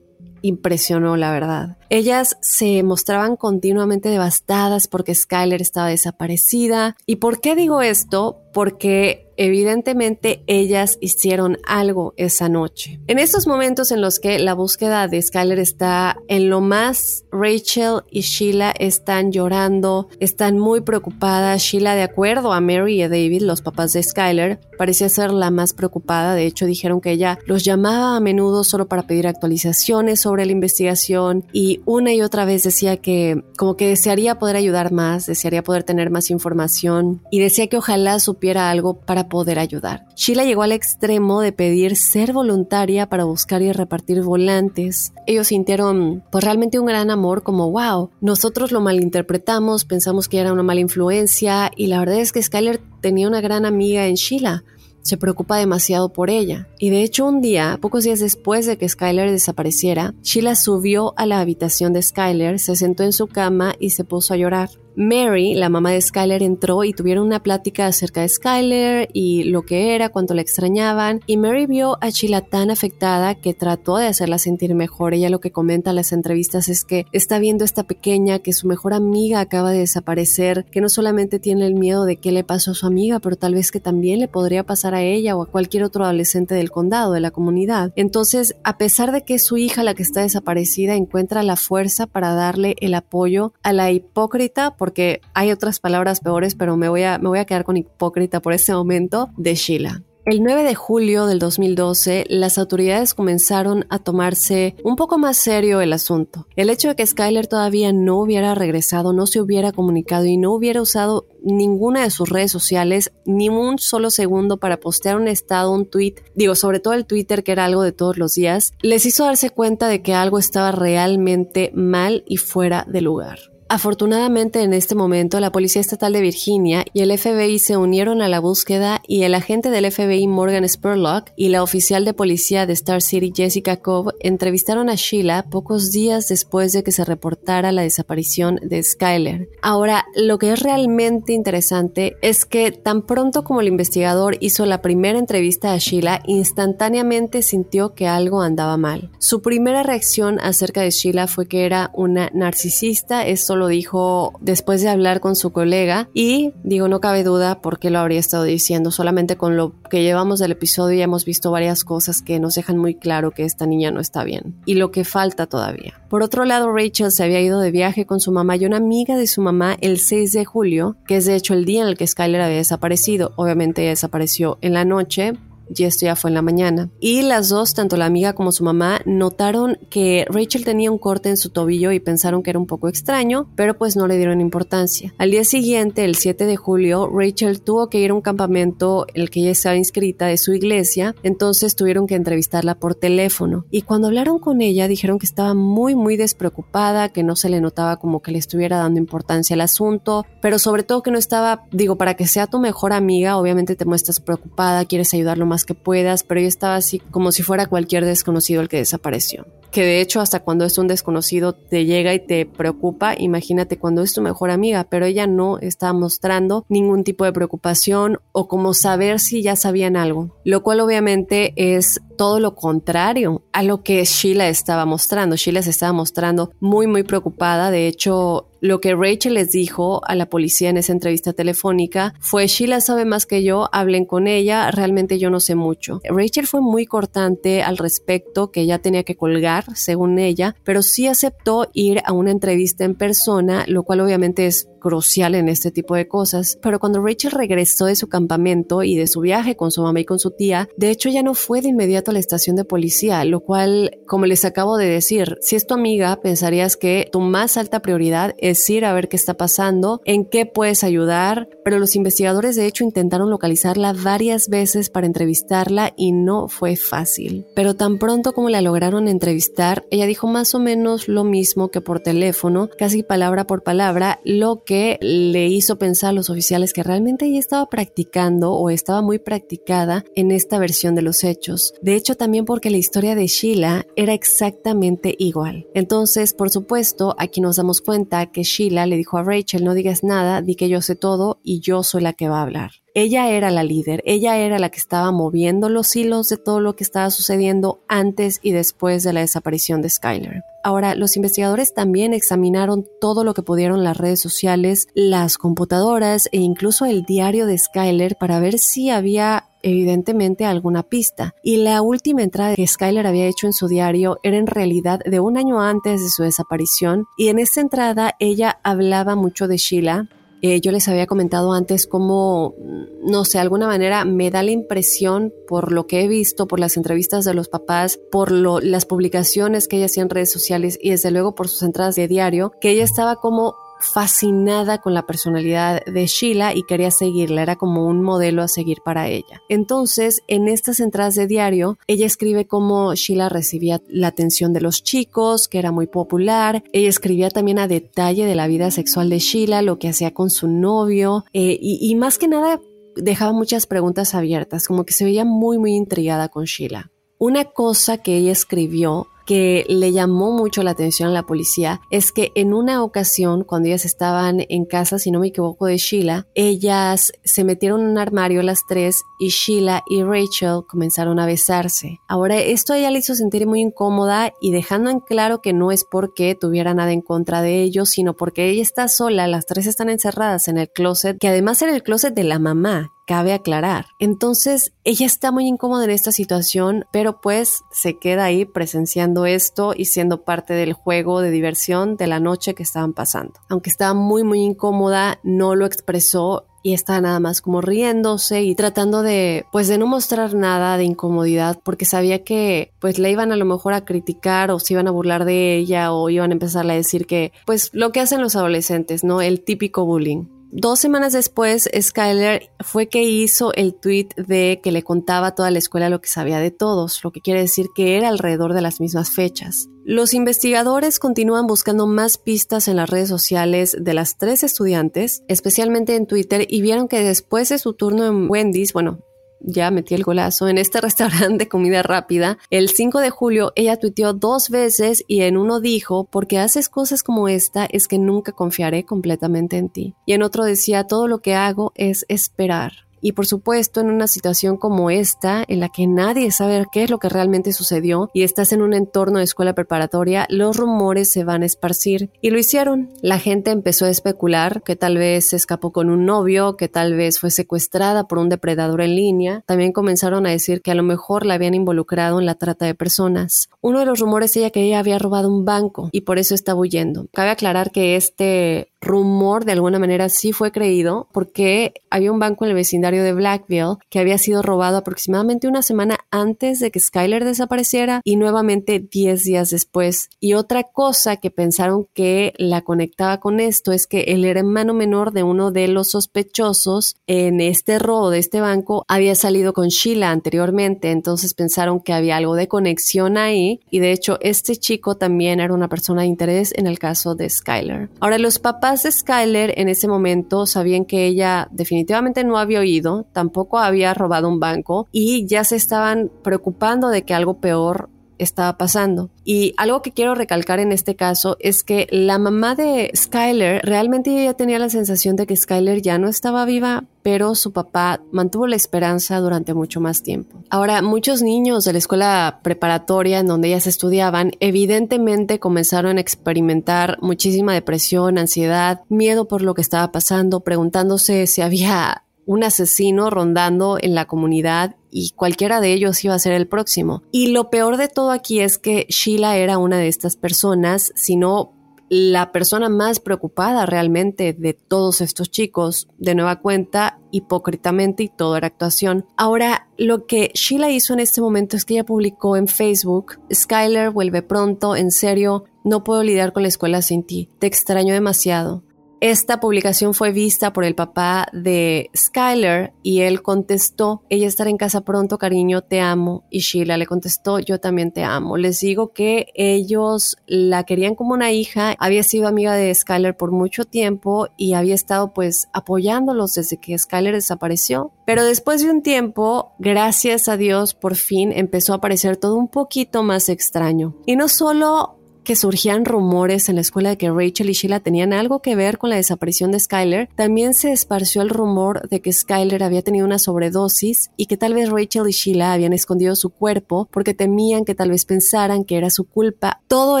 [0.42, 1.76] impresionó, la verdad.
[1.92, 6.96] Ellas se mostraban continuamente devastadas porque Skyler estaba desaparecida.
[7.04, 8.38] ¿Y por qué digo esto?
[8.52, 13.00] Porque evidentemente ellas hicieron algo esa noche.
[13.06, 18.02] En estos momentos en los que la búsqueda de Skyler está en lo más, Rachel
[18.10, 21.62] y Sheila están llorando, están muy preocupadas.
[21.62, 25.50] Sheila, de acuerdo a Mary y a David, los papás de Skyler, parecía ser la
[25.50, 26.34] más preocupada.
[26.34, 30.52] De hecho, dijeron que ella los llamaba a menudo solo para pedir actualizaciones sobre la
[30.52, 35.62] investigación y una y otra vez decía que como que desearía poder ayudar más, desearía
[35.62, 40.06] poder tener más información y decía que ojalá supiera algo para poder ayudar.
[40.16, 45.12] Sheila llegó al extremo de pedir ser voluntaria para buscar y repartir volantes.
[45.26, 50.52] Ellos sintieron pues realmente un gran amor como wow, nosotros lo malinterpretamos, pensamos que era
[50.52, 54.64] una mala influencia y la verdad es que Skyler tenía una gran amiga en Sheila
[55.02, 56.68] se preocupa demasiado por ella.
[56.78, 61.26] Y de hecho un día, pocos días después de que Skyler desapareciera, Sheila subió a
[61.26, 64.70] la habitación de Skyler, se sentó en su cama y se puso a llorar.
[64.96, 69.62] Mary, la mamá de Skyler, entró y tuvieron una plática acerca de Skyler y lo
[69.62, 71.20] que era, cuánto la extrañaban.
[71.26, 75.14] Y Mary vio a Sheila tan afectada que trató de hacerla sentir mejor.
[75.14, 78.52] Ella lo que comenta en las entrevistas es que está viendo a esta pequeña que
[78.52, 82.44] su mejor amiga acaba de desaparecer, que no solamente tiene el miedo de qué le
[82.44, 85.42] pasó a su amiga, pero tal vez que también le podría pasar a ella o
[85.42, 87.92] a cualquier otro adolescente del condado, de la comunidad.
[87.96, 92.06] Entonces, a pesar de que es su hija la que está desaparecida, encuentra la fuerza
[92.06, 97.02] para darle el apoyo a la hipócrita porque hay otras palabras peores, pero me voy
[97.02, 100.02] a, me voy a quedar con hipócrita por ese momento de Sheila.
[100.24, 105.82] El 9 de julio del 2012, las autoridades comenzaron a tomarse un poco más serio
[105.82, 106.46] el asunto.
[106.56, 110.52] El hecho de que Skyler todavía no hubiera regresado, no se hubiera comunicado y no
[110.52, 115.72] hubiera usado ninguna de sus redes sociales ni un solo segundo para postear un estado,
[115.72, 119.04] un tweet, digo, sobre todo el Twitter que era algo de todos los días, les
[119.04, 123.49] hizo darse cuenta de que algo estaba realmente mal y fuera de lugar.
[123.72, 128.26] Afortunadamente en este momento la Policía Estatal de Virginia y el FBI se unieron a
[128.26, 132.72] la búsqueda y el agente del FBI Morgan Spurlock y la oficial de policía de
[132.72, 137.82] Star City Jessica Cobb entrevistaron a Sheila pocos días después de que se reportara la
[137.82, 139.48] desaparición de Skyler.
[139.62, 144.82] Ahora, lo que es realmente interesante es que tan pronto como el investigador hizo la
[144.82, 149.12] primera entrevista a Sheila, instantáneamente sintió que algo andaba mal.
[149.20, 154.82] Su primera reacción acerca de Sheila fue que era una narcisista, esto lo dijo después
[154.82, 158.42] de hablar con su colega y digo, no cabe duda por qué lo habría estado
[158.42, 162.54] diciendo, solamente con lo que llevamos del episodio ya hemos visto varias cosas que nos
[162.54, 166.00] dejan muy claro que esta niña no está bien y lo que falta todavía.
[166.08, 169.16] Por otro lado, Rachel se había ido de viaje con su mamá y una amiga
[169.16, 171.96] de su mamá el 6 de julio, que es de hecho el día en el
[171.96, 173.32] que Skyler había desaparecido.
[173.36, 175.34] Obviamente desapareció en la noche,
[175.74, 176.90] y esto ya fue en la mañana.
[177.00, 181.28] Y las dos, tanto la amiga como su mamá, notaron que Rachel tenía un corte
[181.28, 184.40] en su tobillo y pensaron que era un poco extraño, pero pues no le dieron
[184.40, 185.14] importancia.
[185.18, 189.22] Al día siguiente, el 7 de julio, Rachel tuvo que ir a un campamento en
[189.22, 193.64] el que ella estaba inscrita de su iglesia, entonces tuvieron que entrevistarla por teléfono.
[193.70, 197.60] Y cuando hablaron con ella, dijeron que estaba muy, muy despreocupada, que no se le
[197.60, 201.64] notaba como que le estuviera dando importancia al asunto, pero sobre todo que no estaba,
[201.72, 205.74] digo, para que sea tu mejor amiga, obviamente te muestras preocupada, quieres ayudarlo más que
[205.74, 209.46] puedas, pero ella estaba así como si fuera cualquier desconocido el que desapareció.
[209.70, 214.02] Que de hecho hasta cuando es un desconocido te llega y te preocupa, imagínate cuando
[214.02, 218.74] es tu mejor amiga, pero ella no estaba mostrando ningún tipo de preocupación o como
[218.74, 224.04] saber si ya sabían algo, lo cual obviamente es todo lo contrario a lo que
[224.04, 225.36] Sheila estaba mostrando.
[225.36, 230.14] Sheila se estaba mostrando muy muy preocupada, de hecho lo que Rachel les dijo a
[230.14, 234.70] la policía en esa entrevista telefónica fue, Sheila sabe más que yo, hablen con ella,
[234.70, 236.00] realmente yo no sé mucho.
[236.04, 241.06] Rachel fue muy cortante al respecto, que ella tenía que colgar, según ella, pero sí
[241.06, 245.94] aceptó ir a una entrevista en persona, lo cual obviamente es crucial en este tipo
[245.94, 246.58] de cosas.
[246.60, 250.04] Pero cuando Rachel regresó de su campamento y de su viaje con su mamá y
[250.04, 253.24] con su tía, de hecho ya no fue de inmediato a la estación de policía,
[253.24, 257.56] lo cual, como les acabo de decir, si es tu amiga, pensarías que tu más
[257.56, 261.96] alta prioridad es ir a ver qué está pasando, en qué puedes ayudar, pero los
[261.96, 267.46] investigadores de hecho intentaron localizarla varias veces para entrevistarla y no fue fácil.
[267.54, 271.80] Pero tan pronto como la lograron entrevistar, ella dijo más o menos lo mismo que
[271.80, 276.72] por teléfono, casi palabra por palabra, lo que que le hizo pensar a los oficiales
[276.72, 281.74] que realmente ella estaba practicando o estaba muy practicada en esta versión de los hechos.
[281.82, 285.66] De hecho, también porque la historia de Sheila era exactamente igual.
[285.74, 290.04] Entonces, por supuesto, aquí nos damos cuenta que Sheila le dijo a Rachel, no digas
[290.04, 292.70] nada, di que yo sé todo y yo soy la que va a hablar.
[292.94, 296.74] Ella era la líder, ella era la que estaba moviendo los hilos de todo lo
[296.74, 300.42] que estaba sucediendo antes y después de la desaparición de Skyler.
[300.62, 306.38] Ahora, los investigadores también examinaron todo lo que pudieron las redes sociales, las computadoras e
[306.38, 311.34] incluso el diario de Skyler para ver si había evidentemente alguna pista.
[311.42, 315.20] Y la última entrada que Skyler había hecho en su diario era en realidad de
[315.20, 320.08] un año antes de su desaparición y en esta entrada ella hablaba mucho de Sheila,
[320.42, 322.54] eh, yo les había comentado antes cómo,
[323.02, 326.60] no sé, de alguna manera me da la impresión por lo que he visto, por
[326.60, 330.90] las entrevistas de los papás, por las publicaciones que ella hacía en redes sociales y
[330.90, 335.84] desde luego por sus entradas de diario, que ella estaba como fascinada con la personalidad
[335.84, 339.42] de Sheila y quería seguirla, era como un modelo a seguir para ella.
[339.48, 344.82] Entonces, en estas entradas de diario, ella escribe cómo Sheila recibía la atención de los
[344.82, 349.18] chicos, que era muy popular, ella escribía también a detalle de la vida sexual de
[349.18, 352.60] Sheila, lo que hacía con su novio, eh, y, y más que nada
[352.96, 356.90] dejaba muchas preguntas abiertas, como que se veía muy, muy intrigada con Sheila.
[357.18, 362.12] Una cosa que ella escribió que le llamó mucho la atención a la policía es
[362.12, 366.26] que en una ocasión, cuando ellas estaban en casa, si no me equivoco, de Sheila,
[366.34, 372.00] ellas se metieron en un armario las tres y Sheila y Rachel comenzaron a besarse.
[372.08, 375.70] Ahora, esto a ella le hizo sentir muy incómoda y dejando en claro que no
[375.70, 379.66] es porque tuviera nada en contra de ellos, sino porque ella está sola, las tres
[379.66, 383.86] están encerradas en el closet, que además era el closet de la mamá, cabe aclarar.
[383.98, 389.72] Entonces, ella está muy incómoda en esta situación, pero pues se queda ahí presenciando esto
[389.76, 393.34] y siendo parte del juego de diversión de la noche que estaban pasando.
[393.48, 398.54] Aunque estaba muy, muy incómoda, no lo expresó y estaba nada más como riéndose y
[398.54, 403.32] tratando de, pues de no mostrar nada de incomodidad porque sabía que pues le iban
[403.32, 406.34] a lo mejor a criticar o se iban a burlar de ella o iban a
[406.34, 409.22] empezar a decir que, pues lo que hacen los adolescentes, ¿no?
[409.22, 410.39] El típico bullying.
[410.52, 415.52] Dos semanas después, Skyler fue que hizo el tweet de que le contaba a toda
[415.52, 418.60] la escuela lo que sabía de todos, lo que quiere decir que era alrededor de
[418.60, 419.68] las mismas fechas.
[419.84, 425.94] Los investigadores continúan buscando más pistas en las redes sociales de las tres estudiantes, especialmente
[425.94, 428.98] en Twitter, y vieron que después de su turno en Wendy's, bueno,
[429.40, 433.78] ya metí el golazo, en este restaurante de comida rápida, el 5 de julio ella
[433.78, 438.32] tuiteó dos veces y en uno dijo, porque haces cosas como esta es que nunca
[438.32, 439.94] confiaré completamente en ti.
[440.06, 442.89] Y en otro decía, todo lo que hago es esperar.
[443.00, 446.90] Y por supuesto, en una situación como esta, en la que nadie sabe qué es
[446.90, 451.24] lo que realmente sucedió y estás en un entorno de escuela preparatoria, los rumores se
[451.24, 452.10] van a esparcir.
[452.20, 452.90] Y lo hicieron.
[453.02, 456.94] La gente empezó a especular que tal vez se escapó con un novio, que tal
[456.94, 459.42] vez fue secuestrada por un depredador en línea.
[459.46, 462.74] También comenzaron a decir que a lo mejor la habían involucrado en la trata de
[462.74, 463.48] personas.
[463.60, 466.60] Uno de los rumores ella que ella había robado un banco y por eso estaba
[466.60, 467.06] huyendo.
[467.12, 472.44] Cabe aclarar que este rumor de alguna manera sí fue creído porque había un banco
[472.44, 476.80] en el vecindario de Blackville que había sido robado aproximadamente una semana antes de que
[476.80, 480.08] Skyler desapareciera y nuevamente 10 días después.
[480.18, 485.12] Y otra cosa que pensaron que la conectaba con esto es que el hermano menor
[485.12, 490.10] de uno de los sospechosos en este robo de este banco había salido con Sheila
[490.10, 495.40] anteriormente, entonces pensaron que había algo de conexión ahí y de hecho este chico también
[495.40, 497.90] era una persona de interés en el caso de Skyler.
[498.00, 498.38] Ahora los
[498.70, 504.28] de Skyler en ese momento sabían que ella definitivamente no había oído, tampoco había robado
[504.28, 507.88] un banco y ya se estaban preocupando de que algo peor
[508.22, 509.10] estaba pasando.
[509.24, 514.10] Y algo que quiero recalcar en este caso es que la mamá de Skyler realmente
[514.10, 518.46] ella tenía la sensación de que Skyler ya no estaba viva, pero su papá mantuvo
[518.46, 520.42] la esperanza durante mucho más tiempo.
[520.50, 526.98] Ahora, muchos niños de la escuela preparatoria en donde ellas estudiaban, evidentemente comenzaron a experimentar
[527.00, 533.76] muchísima depresión, ansiedad, miedo por lo que estaba pasando, preguntándose si había un asesino rondando
[533.80, 537.02] en la comunidad y cualquiera de ellos iba a ser el próximo.
[537.10, 541.54] Y lo peor de todo aquí es que Sheila era una de estas personas, sino
[541.88, 548.36] la persona más preocupada realmente de todos estos chicos, de nueva cuenta, hipócritamente y todo
[548.36, 549.06] era actuación.
[549.16, 553.90] Ahora, lo que Sheila hizo en este momento es que ella publicó en Facebook, Skyler
[553.90, 558.62] vuelve pronto, en serio, no puedo lidiar con la escuela sin ti, te extraño demasiado.
[559.00, 564.58] Esta publicación fue vista por el papá de Skyler y él contestó, ella estará en
[564.58, 566.24] casa pronto, cariño, te amo.
[566.28, 568.36] Y Sheila le contestó, yo también te amo.
[568.36, 573.32] Les digo que ellos la querían como una hija, había sido amiga de Skyler por
[573.32, 577.92] mucho tiempo y había estado pues apoyándolos desde que Skyler desapareció.
[578.04, 582.48] Pero después de un tiempo, gracias a Dios, por fin empezó a aparecer todo un
[582.48, 583.96] poquito más extraño.
[584.04, 584.99] Y no solo
[585.30, 588.78] que surgían rumores en la escuela de que Rachel y Sheila tenían algo que ver
[588.78, 593.06] con la desaparición de Skyler, también se esparció el rumor de que Skyler había tenido
[593.06, 597.64] una sobredosis y que tal vez Rachel y Sheila habían escondido su cuerpo porque temían
[597.64, 599.60] que tal vez pensaran que era su culpa.
[599.68, 600.00] Todo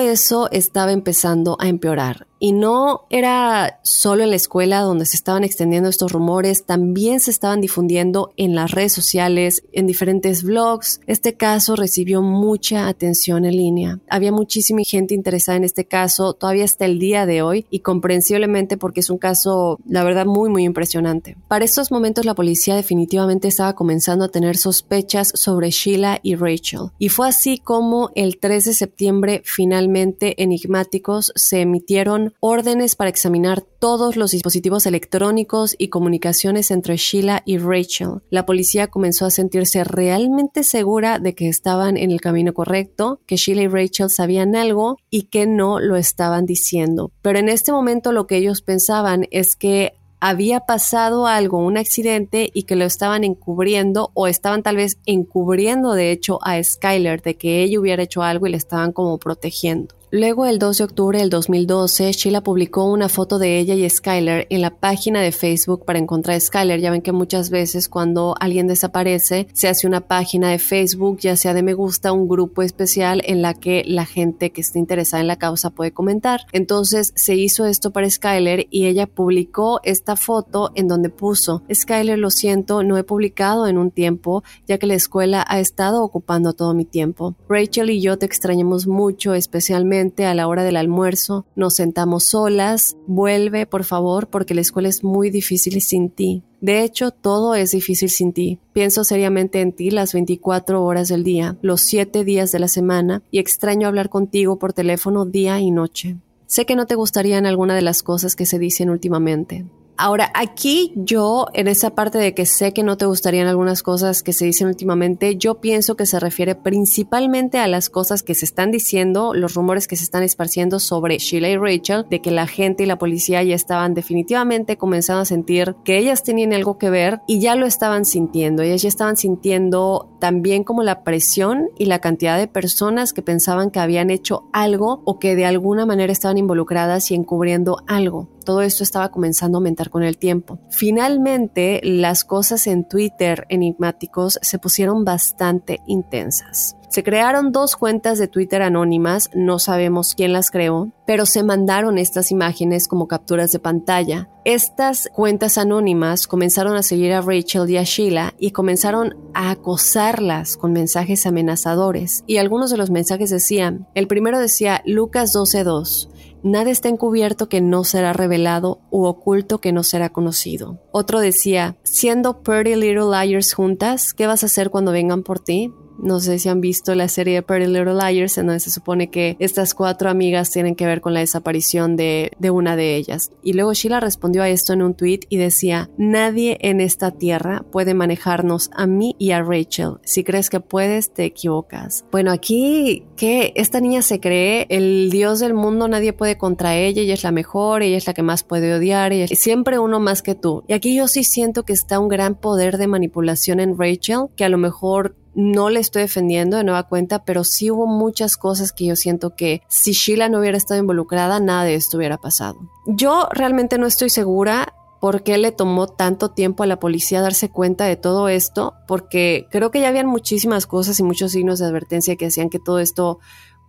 [0.00, 2.26] eso estaba empezando a empeorar.
[2.42, 7.30] Y no era solo en la escuela donde se estaban extendiendo estos rumores, también se
[7.30, 11.02] estaban difundiendo en las redes sociales, en diferentes blogs.
[11.06, 13.98] Este caso recibió mucha atención en línea.
[14.08, 18.76] Había muchísima gente interesada en este caso, todavía hasta el día de hoy, y comprensiblemente
[18.76, 21.36] porque es un caso, la verdad, muy, muy impresionante.
[21.48, 26.90] Para estos momentos la policía definitivamente estaba comenzando a tener sospechas sobre Sheila y Rachel.
[26.98, 33.62] Y fue así como el 3 de septiembre finalmente enigmáticos se emitieron órdenes para examinar
[33.62, 38.20] todos los dispositivos electrónicos y comunicaciones entre Sheila y Rachel.
[38.30, 43.36] La policía comenzó a sentirse realmente segura de que estaban en el camino correcto, que
[43.36, 47.10] Sheila y Rachel sabían algo y que no lo estaban diciendo.
[47.20, 52.50] Pero en este momento lo que ellos pensaban es que había pasado algo, un accidente
[52.52, 57.36] y que lo estaban encubriendo o estaban tal vez encubriendo de hecho a Skyler de
[57.36, 59.94] que ella hubiera hecho algo y le estaban como protegiendo.
[60.12, 64.48] Luego, el 2 de octubre del 2012, Sheila publicó una foto de ella y Skyler
[64.50, 66.80] en la página de Facebook para encontrar a Skyler.
[66.80, 71.36] Ya ven que muchas veces cuando alguien desaparece, se hace una página de Facebook, ya
[71.36, 75.20] sea de me gusta, un grupo especial en la que la gente que esté interesada
[75.20, 76.40] en la causa puede comentar.
[76.50, 82.18] Entonces, se hizo esto para Skyler y ella publicó esta foto en donde puso, Skyler,
[82.18, 86.52] lo siento, no he publicado en un tiempo, ya que la escuela ha estado ocupando
[86.52, 87.36] todo mi tiempo.
[87.48, 92.96] Rachel y yo te extrañamos mucho, especialmente a la hora del almuerzo nos sentamos solas,
[93.06, 96.42] vuelve por favor porque la escuela es muy difícil sin ti.
[96.60, 98.58] De hecho, todo es difícil sin ti.
[98.72, 103.22] Pienso seriamente en ti las 24 horas del día, los 7 días de la semana,
[103.30, 106.16] y extraño hablar contigo por teléfono día y noche.
[106.46, 109.66] Sé que no te gustarían alguna de las cosas que se dicen últimamente,
[110.02, 114.22] Ahora, aquí yo, en esa parte de que sé que no te gustarían algunas cosas
[114.22, 118.46] que se dicen últimamente, yo pienso que se refiere principalmente a las cosas que se
[118.46, 122.46] están diciendo, los rumores que se están esparciendo sobre Sheila y Rachel, de que la
[122.46, 126.88] gente y la policía ya estaban definitivamente comenzando a sentir que ellas tenían algo que
[126.88, 128.62] ver y ya lo estaban sintiendo.
[128.62, 133.70] Ellas ya estaban sintiendo también como la presión y la cantidad de personas que pensaban
[133.70, 138.62] que habían hecho algo o que de alguna manera estaban involucradas y encubriendo algo todo
[138.62, 140.58] esto estaba comenzando a aumentar con el tiempo.
[140.70, 146.76] Finalmente, las cosas en Twitter enigmáticos se pusieron bastante intensas.
[146.90, 151.98] Se crearon dos cuentas de Twitter anónimas, no sabemos quién las creó, pero se mandaron
[151.98, 154.28] estas imágenes como capturas de pantalla.
[154.44, 160.56] Estas cuentas anónimas comenzaron a seguir a Rachel y a Sheila y comenzaron a acosarlas
[160.56, 162.24] con mensajes amenazadores.
[162.26, 166.08] Y algunos de los mensajes decían, el primero decía Lucas 12.2,
[166.42, 170.78] Nada está encubierto que no será revelado u oculto que no será conocido.
[170.90, 175.72] Otro decía, siendo Pretty Little Liars juntas, ¿qué vas a hacer cuando vengan por ti?
[176.02, 179.10] No sé si han visto la serie de Pretty Little Liars, en donde se supone
[179.10, 183.30] que estas cuatro amigas tienen que ver con la desaparición de, de una de ellas.
[183.42, 187.64] Y luego Sheila respondió a esto en un tweet y decía, nadie en esta tierra
[187.70, 189.94] puede manejarnos a mí y a Rachel.
[190.04, 192.04] Si crees que puedes, te equivocas.
[192.10, 197.02] Bueno, aquí que esta niña se cree el dios del mundo, nadie puede contra ella,
[197.02, 200.00] ella es la mejor, ella es la que más puede odiar, ella es siempre uno
[200.00, 200.64] más que tú.
[200.68, 204.44] Y aquí yo sí siento que está un gran poder de manipulación en Rachel, que
[204.44, 208.72] a lo mejor no le estoy defendiendo de nueva cuenta, pero sí hubo muchas cosas
[208.72, 212.58] que yo siento que si Sheila no hubiera estado involucrada, nada de esto hubiera pasado.
[212.86, 217.48] Yo realmente no estoy segura por qué le tomó tanto tiempo a la policía darse
[217.48, 221.66] cuenta de todo esto, porque creo que ya habían muchísimas cosas y muchos signos de
[221.66, 223.18] advertencia que hacían que todo esto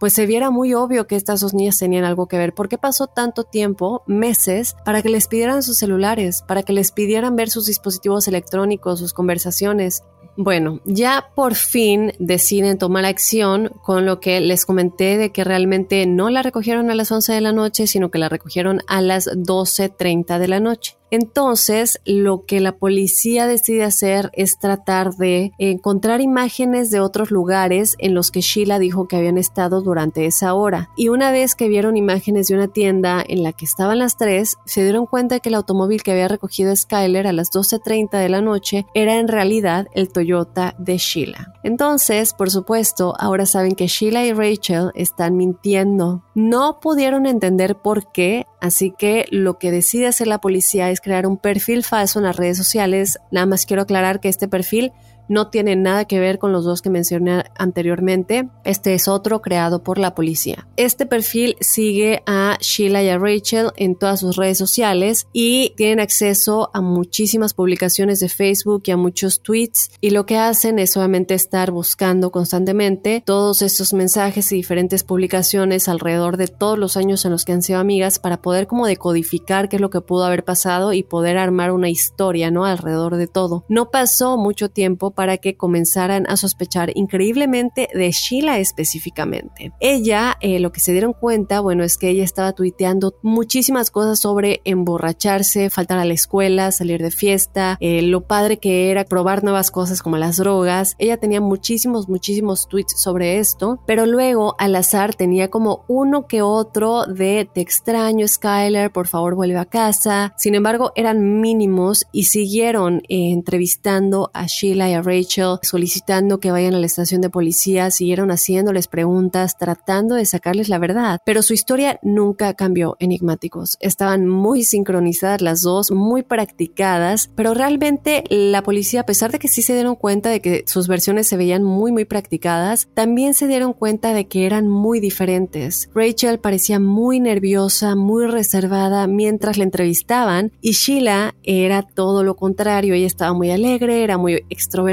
[0.02, 2.56] pues se viera muy obvio que estas dos niñas tenían algo que ver.
[2.56, 6.92] ¿Por qué pasó tanto tiempo, meses, para que les pidieran sus celulares, para que les
[6.92, 10.02] pidieran ver sus dispositivos electrónicos, sus conversaciones?
[10.38, 16.06] Bueno, ya por fin deciden tomar acción con lo que les comenté de que realmente
[16.08, 19.28] no la recogieron a las 11 de la noche, sino que la recogieron a las
[19.28, 21.01] 12.30 de la noche.
[21.12, 27.96] Entonces, lo que la policía decide hacer es tratar de encontrar imágenes de otros lugares
[28.00, 30.90] en los que Sheila dijo que habían estado durante esa hora.
[30.96, 34.56] Y una vez que vieron imágenes de una tienda en la que estaban las tres,
[34.66, 38.42] se dieron cuenta que el automóvil que había recogido Skyler a las 12.30 de la
[38.42, 41.54] noche era en realidad el Toyota de Sheila.
[41.64, 46.24] Entonces, por supuesto, ahora saben que Sheila y Rachel están mintiendo.
[46.36, 51.26] No pudieron entender por qué, así que lo que decide hacer la policía es crear
[51.28, 53.20] un perfil falso en las redes sociales.
[53.32, 54.92] Nada más quiero aclarar que este perfil
[55.32, 58.50] no tiene nada que ver con los dos que mencioné anteriormente.
[58.66, 60.68] Este es otro creado por la policía.
[60.76, 66.02] Este perfil sigue a Sheila y a Rachel en todas sus redes sociales y tienen
[66.02, 70.98] acceso a muchísimas publicaciones de Facebook y a muchos tweets y lo que hacen es
[70.98, 77.24] obviamente estar buscando constantemente todos estos mensajes y diferentes publicaciones alrededor de todos los años
[77.24, 80.26] en los que han sido amigas para poder como decodificar qué es lo que pudo
[80.26, 82.66] haber pasado y poder armar una historia, ¿no?
[82.66, 83.64] Alrededor de todo.
[83.70, 89.72] No pasó mucho tiempo para que comenzaran a sospechar increíblemente de Sheila específicamente.
[89.80, 94.20] Ella, eh, lo que se dieron cuenta, bueno, es que ella estaba tuiteando muchísimas cosas
[94.20, 99.44] sobre emborracharse, faltar a la escuela, salir de fiesta, eh, lo padre que era probar
[99.44, 100.96] nuevas cosas como las drogas.
[100.98, 106.42] Ella tenía muchísimos, muchísimos tweets sobre esto, pero luego al azar tenía como uno que
[106.42, 110.34] otro de te extraño Skyler, por favor vuelve a casa.
[110.38, 116.52] Sin embargo, eran mínimos y siguieron eh, entrevistando a Sheila y a Rachel solicitando que
[116.52, 121.42] vayan a la estación de policía, siguieron haciéndoles preguntas, tratando de sacarles la verdad, pero
[121.42, 123.78] su historia nunca cambió, enigmáticos.
[123.80, 129.48] Estaban muy sincronizadas las dos, muy practicadas, pero realmente la policía, a pesar de que
[129.48, 133.48] sí se dieron cuenta de que sus versiones se veían muy, muy practicadas, también se
[133.48, 135.90] dieron cuenta de que eran muy diferentes.
[135.94, 142.94] Rachel parecía muy nerviosa, muy reservada mientras la entrevistaban y Sheila era todo lo contrario,
[142.94, 144.91] ella estaba muy alegre, era muy extrovertida,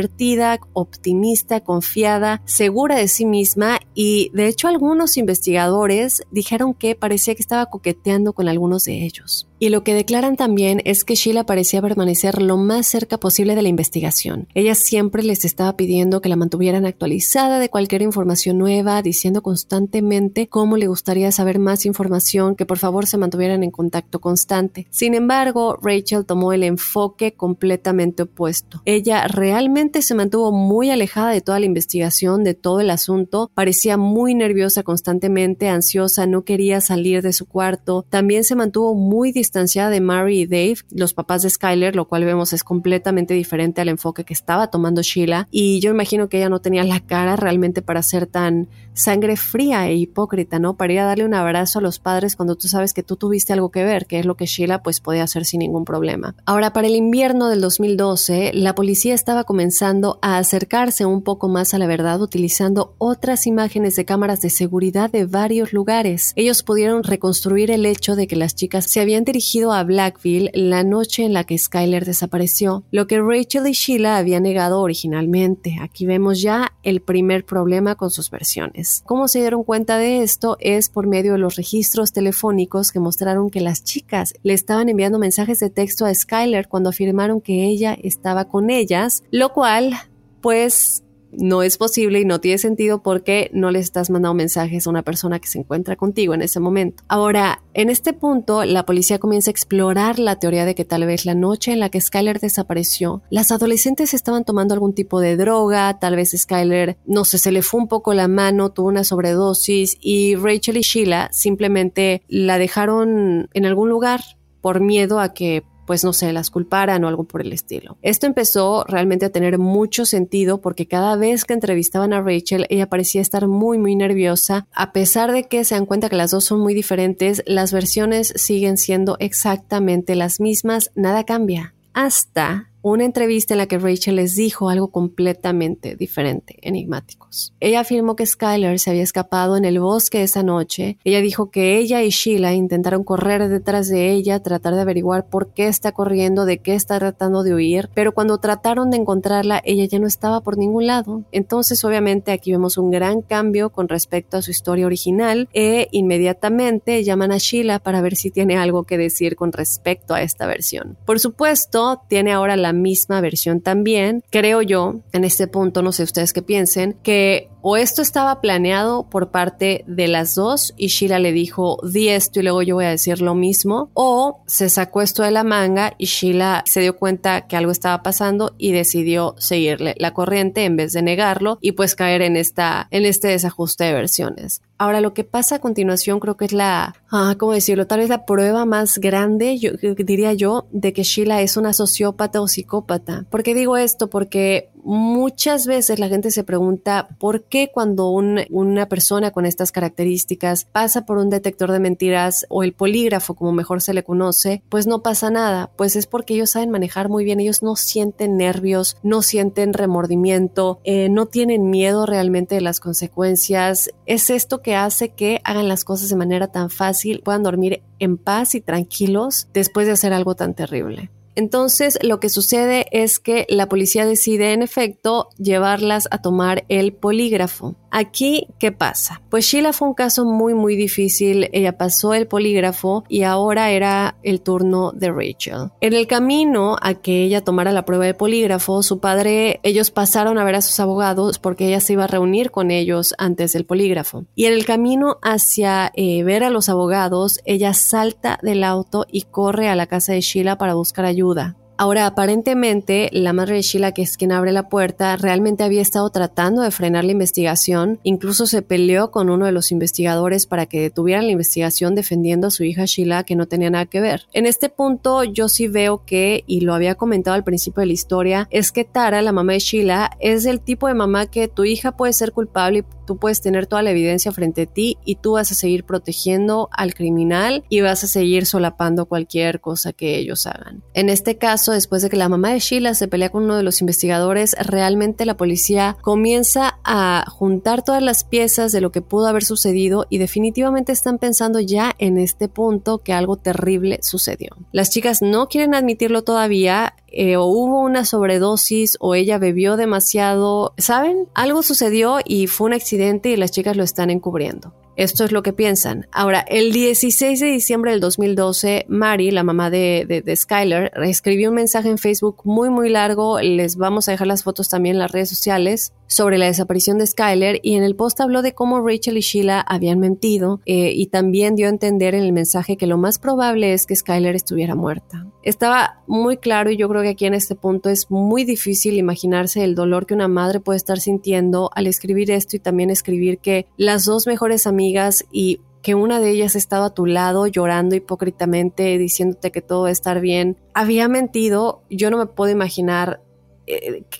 [0.72, 7.42] optimista, confiada, segura de sí misma y de hecho algunos investigadores dijeron que parecía que
[7.42, 9.48] estaba coqueteando con algunos de ellos.
[9.60, 13.62] Y lo que declaran también es que Sheila parecía permanecer lo más cerca posible de
[13.62, 14.46] la investigación.
[14.54, 20.48] Ella siempre les estaba pidiendo que la mantuvieran actualizada de cualquier información nueva, diciendo constantemente
[20.48, 24.86] cómo le gustaría saber más información, que por favor se mantuvieran en contacto constante.
[24.90, 28.82] Sin embargo, Rachel tomó el enfoque completamente opuesto.
[28.84, 33.96] Ella realmente se mantuvo muy alejada de toda la investigación, de todo el asunto, parecía
[33.96, 39.88] muy nerviosa constantemente, ansiosa, no quería salir de su cuarto, también se mantuvo muy distanciada
[39.88, 43.88] de Mary y Dave, los papás de Skyler, lo cual vemos es completamente diferente al
[43.88, 45.48] enfoque que estaba tomando Sheila.
[45.50, 49.88] Y yo imagino que ella no tenía la cara realmente para ser tan sangre fría
[49.88, 50.76] e hipócrita, ¿no?
[50.76, 53.54] Para ir a darle un abrazo a los padres cuando tú sabes que tú tuviste
[53.54, 56.34] algo que ver, que es lo que Sheila pues podía hacer sin ningún problema.
[56.44, 61.72] Ahora, para el invierno del 2012, la policía estaba comenzando a acercarse un poco más
[61.72, 66.32] a la verdad utilizando otras imágenes de cámaras de seguridad de varios lugares.
[66.36, 69.37] Ellos pudieron reconstruir el hecho de que las chicas se habían dirigido
[69.72, 74.42] a Blackville la noche en la que Skyler desapareció, lo que Rachel y Sheila habían
[74.42, 75.78] negado originalmente.
[75.80, 79.02] Aquí vemos ya el primer problema con sus versiones.
[79.06, 80.56] ¿Cómo se dieron cuenta de esto?
[80.60, 85.18] Es por medio de los registros telefónicos que mostraron que las chicas le estaban enviando
[85.18, 89.94] mensajes de texto a Skyler cuando afirmaron que ella estaba con ellas, lo cual
[90.40, 91.02] pues
[91.32, 95.02] no es posible y no tiene sentido porque no le estás mandando mensajes a una
[95.02, 97.02] persona que se encuentra contigo en ese momento.
[97.08, 101.24] Ahora, en este punto, la policía comienza a explorar la teoría de que tal vez
[101.24, 105.98] la noche en la que Skyler desapareció, las adolescentes estaban tomando algún tipo de droga,
[105.98, 109.96] tal vez Skyler, no sé, se le fue un poco la mano, tuvo una sobredosis
[110.00, 114.20] y Rachel y Sheila simplemente la dejaron en algún lugar
[114.60, 117.96] por miedo a que pues no sé, las culparan o algo por el estilo.
[118.02, 122.90] Esto empezó realmente a tener mucho sentido porque cada vez que entrevistaban a Rachel, ella
[122.90, 124.66] parecía estar muy, muy nerviosa.
[124.74, 128.34] A pesar de que se dan cuenta que las dos son muy diferentes, las versiones
[128.36, 131.74] siguen siendo exactamente las mismas, nada cambia.
[131.94, 137.54] Hasta una entrevista en la que Rachel les dijo algo completamente diferente, enigmáticos.
[137.60, 140.98] Ella afirmó que Skyler se había escapado en el bosque esa noche.
[141.04, 145.52] Ella dijo que ella y Sheila intentaron correr detrás de ella, tratar de averiguar por
[145.52, 149.84] qué está corriendo, de qué está tratando de huir, pero cuando trataron de encontrarla, ella
[149.84, 151.24] ya no estaba por ningún lado.
[151.32, 157.02] Entonces, obviamente, aquí vemos un gran cambio con respecto a su historia original e inmediatamente
[157.04, 160.96] llaman a Sheila para ver si tiene algo que decir con respecto a esta versión.
[161.04, 164.22] Por supuesto, tiene ahora la misma versión también.
[164.30, 169.08] Creo yo, en este punto, no sé ustedes qué piensen, que o esto estaba planeado
[169.08, 172.86] por parte de las dos y Sheila le dijo di esto y luego yo voy
[172.86, 176.96] a decir lo mismo o se sacó esto de la manga y Sheila se dio
[176.96, 181.72] cuenta que algo estaba pasando y decidió seguirle la corriente en vez de negarlo y
[181.72, 184.62] pues caer en esta en este desajuste de versiones.
[184.80, 187.88] Ahora, lo que pasa a continuación creo que es la, ah, ¿cómo decirlo?
[187.88, 192.40] Tal vez la prueba más grande, yo diría yo, de que Sheila es una sociópata
[192.40, 193.26] o psicópata.
[193.28, 194.08] ¿Por qué digo esto?
[194.08, 200.64] Porque muchas veces la gente se pregunta por qué cuando una persona con estas características
[200.64, 204.86] pasa por un detector de mentiras o el polígrafo, como mejor se le conoce, pues
[204.86, 205.70] no pasa nada.
[205.76, 210.80] Pues es porque ellos saben manejar muy bien, ellos no sienten nervios, no sienten remordimiento,
[210.84, 213.90] eh, no tienen miedo realmente de las consecuencias.
[214.06, 218.16] Es esto que hace que hagan las cosas de manera tan fácil, puedan dormir en
[218.16, 221.10] paz y tranquilos después de hacer algo tan terrible.
[221.38, 226.92] Entonces, lo que sucede es que la policía decide, en efecto, llevarlas a tomar el
[226.92, 227.76] polígrafo.
[227.92, 229.22] Aquí, ¿qué pasa?
[229.30, 231.48] Pues Sheila fue un caso muy, muy difícil.
[231.52, 235.70] Ella pasó el polígrafo y ahora era el turno de Rachel.
[235.80, 240.38] En el camino a que ella tomara la prueba de polígrafo, su padre, ellos pasaron
[240.38, 243.64] a ver a sus abogados porque ella se iba a reunir con ellos antes del
[243.64, 244.24] polígrafo.
[244.34, 249.22] Y en el camino hacia eh, ver a los abogados, ella salta del auto y
[249.22, 251.54] corre a la casa de Sheila para buscar ayuda ayuda.
[251.80, 256.10] Ahora, aparentemente, la madre de Sheila, que es quien abre la puerta, realmente había estado
[256.10, 258.00] tratando de frenar la investigación.
[258.02, 262.50] Incluso se peleó con uno de los investigadores para que detuvieran la investigación defendiendo a
[262.50, 264.26] su hija Sheila, que no tenía nada que ver.
[264.32, 267.92] En este punto, yo sí veo que, y lo había comentado al principio de la
[267.92, 271.64] historia, es que Tara, la mamá de Sheila, es el tipo de mamá que tu
[271.64, 275.14] hija puede ser culpable y tú puedes tener toda la evidencia frente a ti y
[275.14, 280.18] tú vas a seguir protegiendo al criminal y vas a seguir solapando cualquier cosa que
[280.18, 280.82] ellos hagan.
[280.92, 283.62] En este caso, después de que la mamá de Sheila se pelea con uno de
[283.62, 289.26] los investigadores, realmente la policía comienza a juntar todas las piezas de lo que pudo
[289.26, 294.50] haber sucedido y definitivamente están pensando ya en este punto que algo terrible sucedió.
[294.72, 300.74] Las chicas no quieren admitirlo todavía, eh, o hubo una sobredosis o ella bebió demasiado,
[300.76, 301.28] ¿saben?
[301.34, 304.74] Algo sucedió y fue un accidente y las chicas lo están encubriendo.
[304.98, 306.08] Esto es lo que piensan.
[306.10, 311.54] Ahora, el 16 de diciembre del 2012, Mary, la mamá de, de, Skyler, escribió un
[311.54, 313.38] mensaje en Facebook muy, muy largo.
[313.38, 317.06] Les vamos a dejar las fotos también en las redes sociales sobre la desaparición de
[317.06, 321.06] Skyler y en el post habló de cómo Rachel y Sheila habían mentido eh, y
[321.06, 324.74] también dio a entender en el mensaje que lo más probable es que Skyler estuviera
[324.74, 325.26] muerta.
[325.42, 329.62] Estaba muy claro y yo creo que aquí en este punto es muy difícil imaginarse
[329.62, 333.66] el dolor que una madre puede estar sintiendo al escribir esto y también escribir que
[333.76, 338.98] las dos mejores amigas y que una de ellas estaba a tu lado llorando hipócritamente,
[338.98, 343.22] diciéndote que todo va a estar bien, había mentido, yo no me puedo imaginar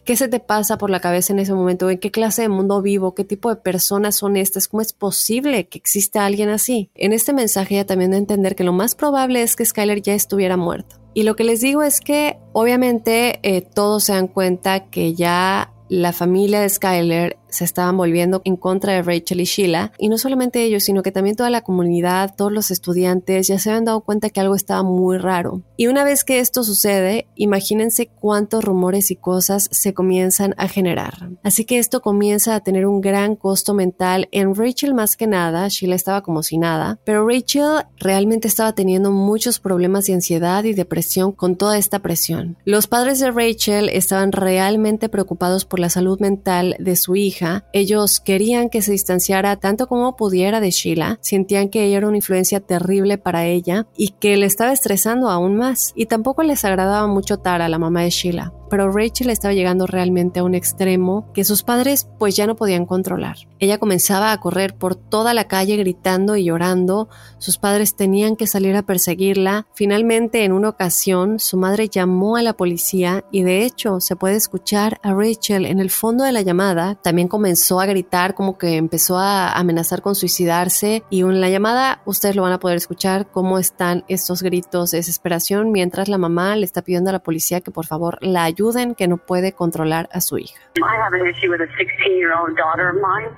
[0.05, 1.88] ¿qué se te pasa por la cabeza en ese momento?
[1.90, 3.14] ¿En qué clase de mundo vivo?
[3.14, 4.68] ¿Qué tipo de personas son estas?
[4.68, 6.90] ¿Cómo es posible que exista alguien así?
[6.94, 10.14] En este mensaje ya también de entender que lo más probable es que Skyler ya
[10.14, 10.96] estuviera muerto.
[11.14, 15.72] Y lo que les digo es que obviamente eh, todos se dan cuenta que ya
[15.88, 19.92] la familia de Skyler se estaban volviendo en contra de Rachel y Sheila.
[19.98, 23.70] Y no solamente ellos, sino que también toda la comunidad, todos los estudiantes ya se
[23.70, 25.62] habían dado cuenta que algo estaba muy raro.
[25.76, 31.30] Y una vez que esto sucede, imagínense cuántos rumores y cosas se comienzan a generar.
[31.42, 35.66] Así que esto comienza a tener un gran costo mental en Rachel más que nada.
[35.66, 40.74] Sheila estaba como si nada, pero Rachel realmente estaba teniendo muchos problemas de ansiedad y
[40.74, 42.56] depresión con toda esta presión.
[42.64, 48.20] Los padres de Rachel estaban realmente preocupados por la salud mental de su hija ellos
[48.20, 52.61] querían que se distanciara tanto como pudiera de Sheila, sentían que ella era una influencia
[52.61, 55.92] terrible para ella y que le estaba estresando aún más.
[55.94, 60.40] Y tampoco les agradaba mucho Tara, la mamá de Sheila pero Rachel estaba llegando realmente
[60.40, 63.36] a un extremo que sus padres pues ya no podían controlar.
[63.59, 68.46] Ella comenzaba a correr por toda la calle gritando y llorando, sus padres tenían que
[68.46, 69.66] salir a perseguirla.
[69.74, 74.36] Finalmente, en una ocasión, su madre llamó a la policía y de hecho se puede
[74.36, 76.96] escuchar a Rachel en el fondo de la llamada.
[77.03, 82.03] También comenzó a gritar como que empezó a amenazar con suicidarse y en la llamada
[82.05, 86.55] ustedes lo van a poder escuchar cómo están estos gritos de desesperación mientras la mamá
[86.57, 89.53] le está pidiendo a la policía que por favor la ayude ayuden que no puede
[89.53, 90.59] controlar a su hija.
[90.76, 93.31] I have an issue with a 16 year old daughter of mine.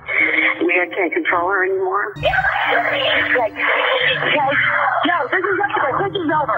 [0.65, 2.13] We can't control her anymore.
[3.37, 3.53] Like,
[5.05, 5.89] no, this is over.
[6.03, 6.57] This is over.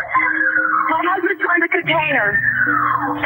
[0.90, 2.40] My husband's trying to contain her.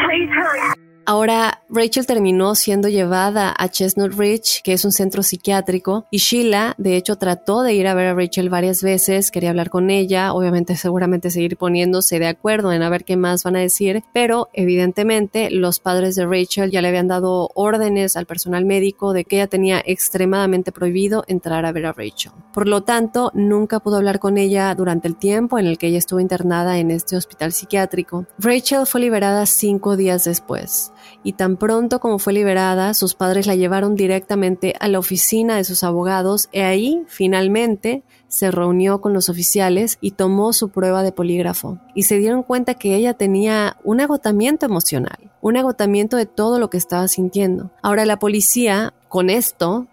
[0.06, 0.87] Please hurry.
[1.10, 6.76] Ahora, Rachel terminó siendo llevada a Chestnut Ridge, que es un centro psiquiátrico, y Sheila,
[6.78, 10.34] de hecho, trató de ir a ver a Rachel varias veces, quería hablar con ella,
[10.34, 14.50] obviamente seguramente seguir poniéndose de acuerdo en a ver qué más van a decir, pero
[14.52, 19.38] evidentemente los padres de Rachel ya le habían dado órdenes al personal médico de que
[19.38, 22.34] ella tenía extremadamente prohibido entrar a ver a Rachel.
[22.54, 26.00] Por lo tanto, nunca pudo hablar con ella durante el tiempo en el que ella
[26.00, 28.26] estuvo internada en este hospital psiquiátrico.
[28.40, 30.92] Rachel fue liberada cinco días después
[31.24, 35.64] y tan pronto como fue liberada, sus padres la llevaron directamente a la oficina de
[35.64, 41.12] sus abogados y ahí, finalmente, se reunió con los oficiales y tomó su prueba de
[41.12, 46.60] polígrafo y se dieron cuenta que ella tenía un agotamiento emocional, un agotamiento de todo
[46.60, 47.72] lo que estaba sintiendo.
[47.82, 49.88] Ahora la policía, con esto,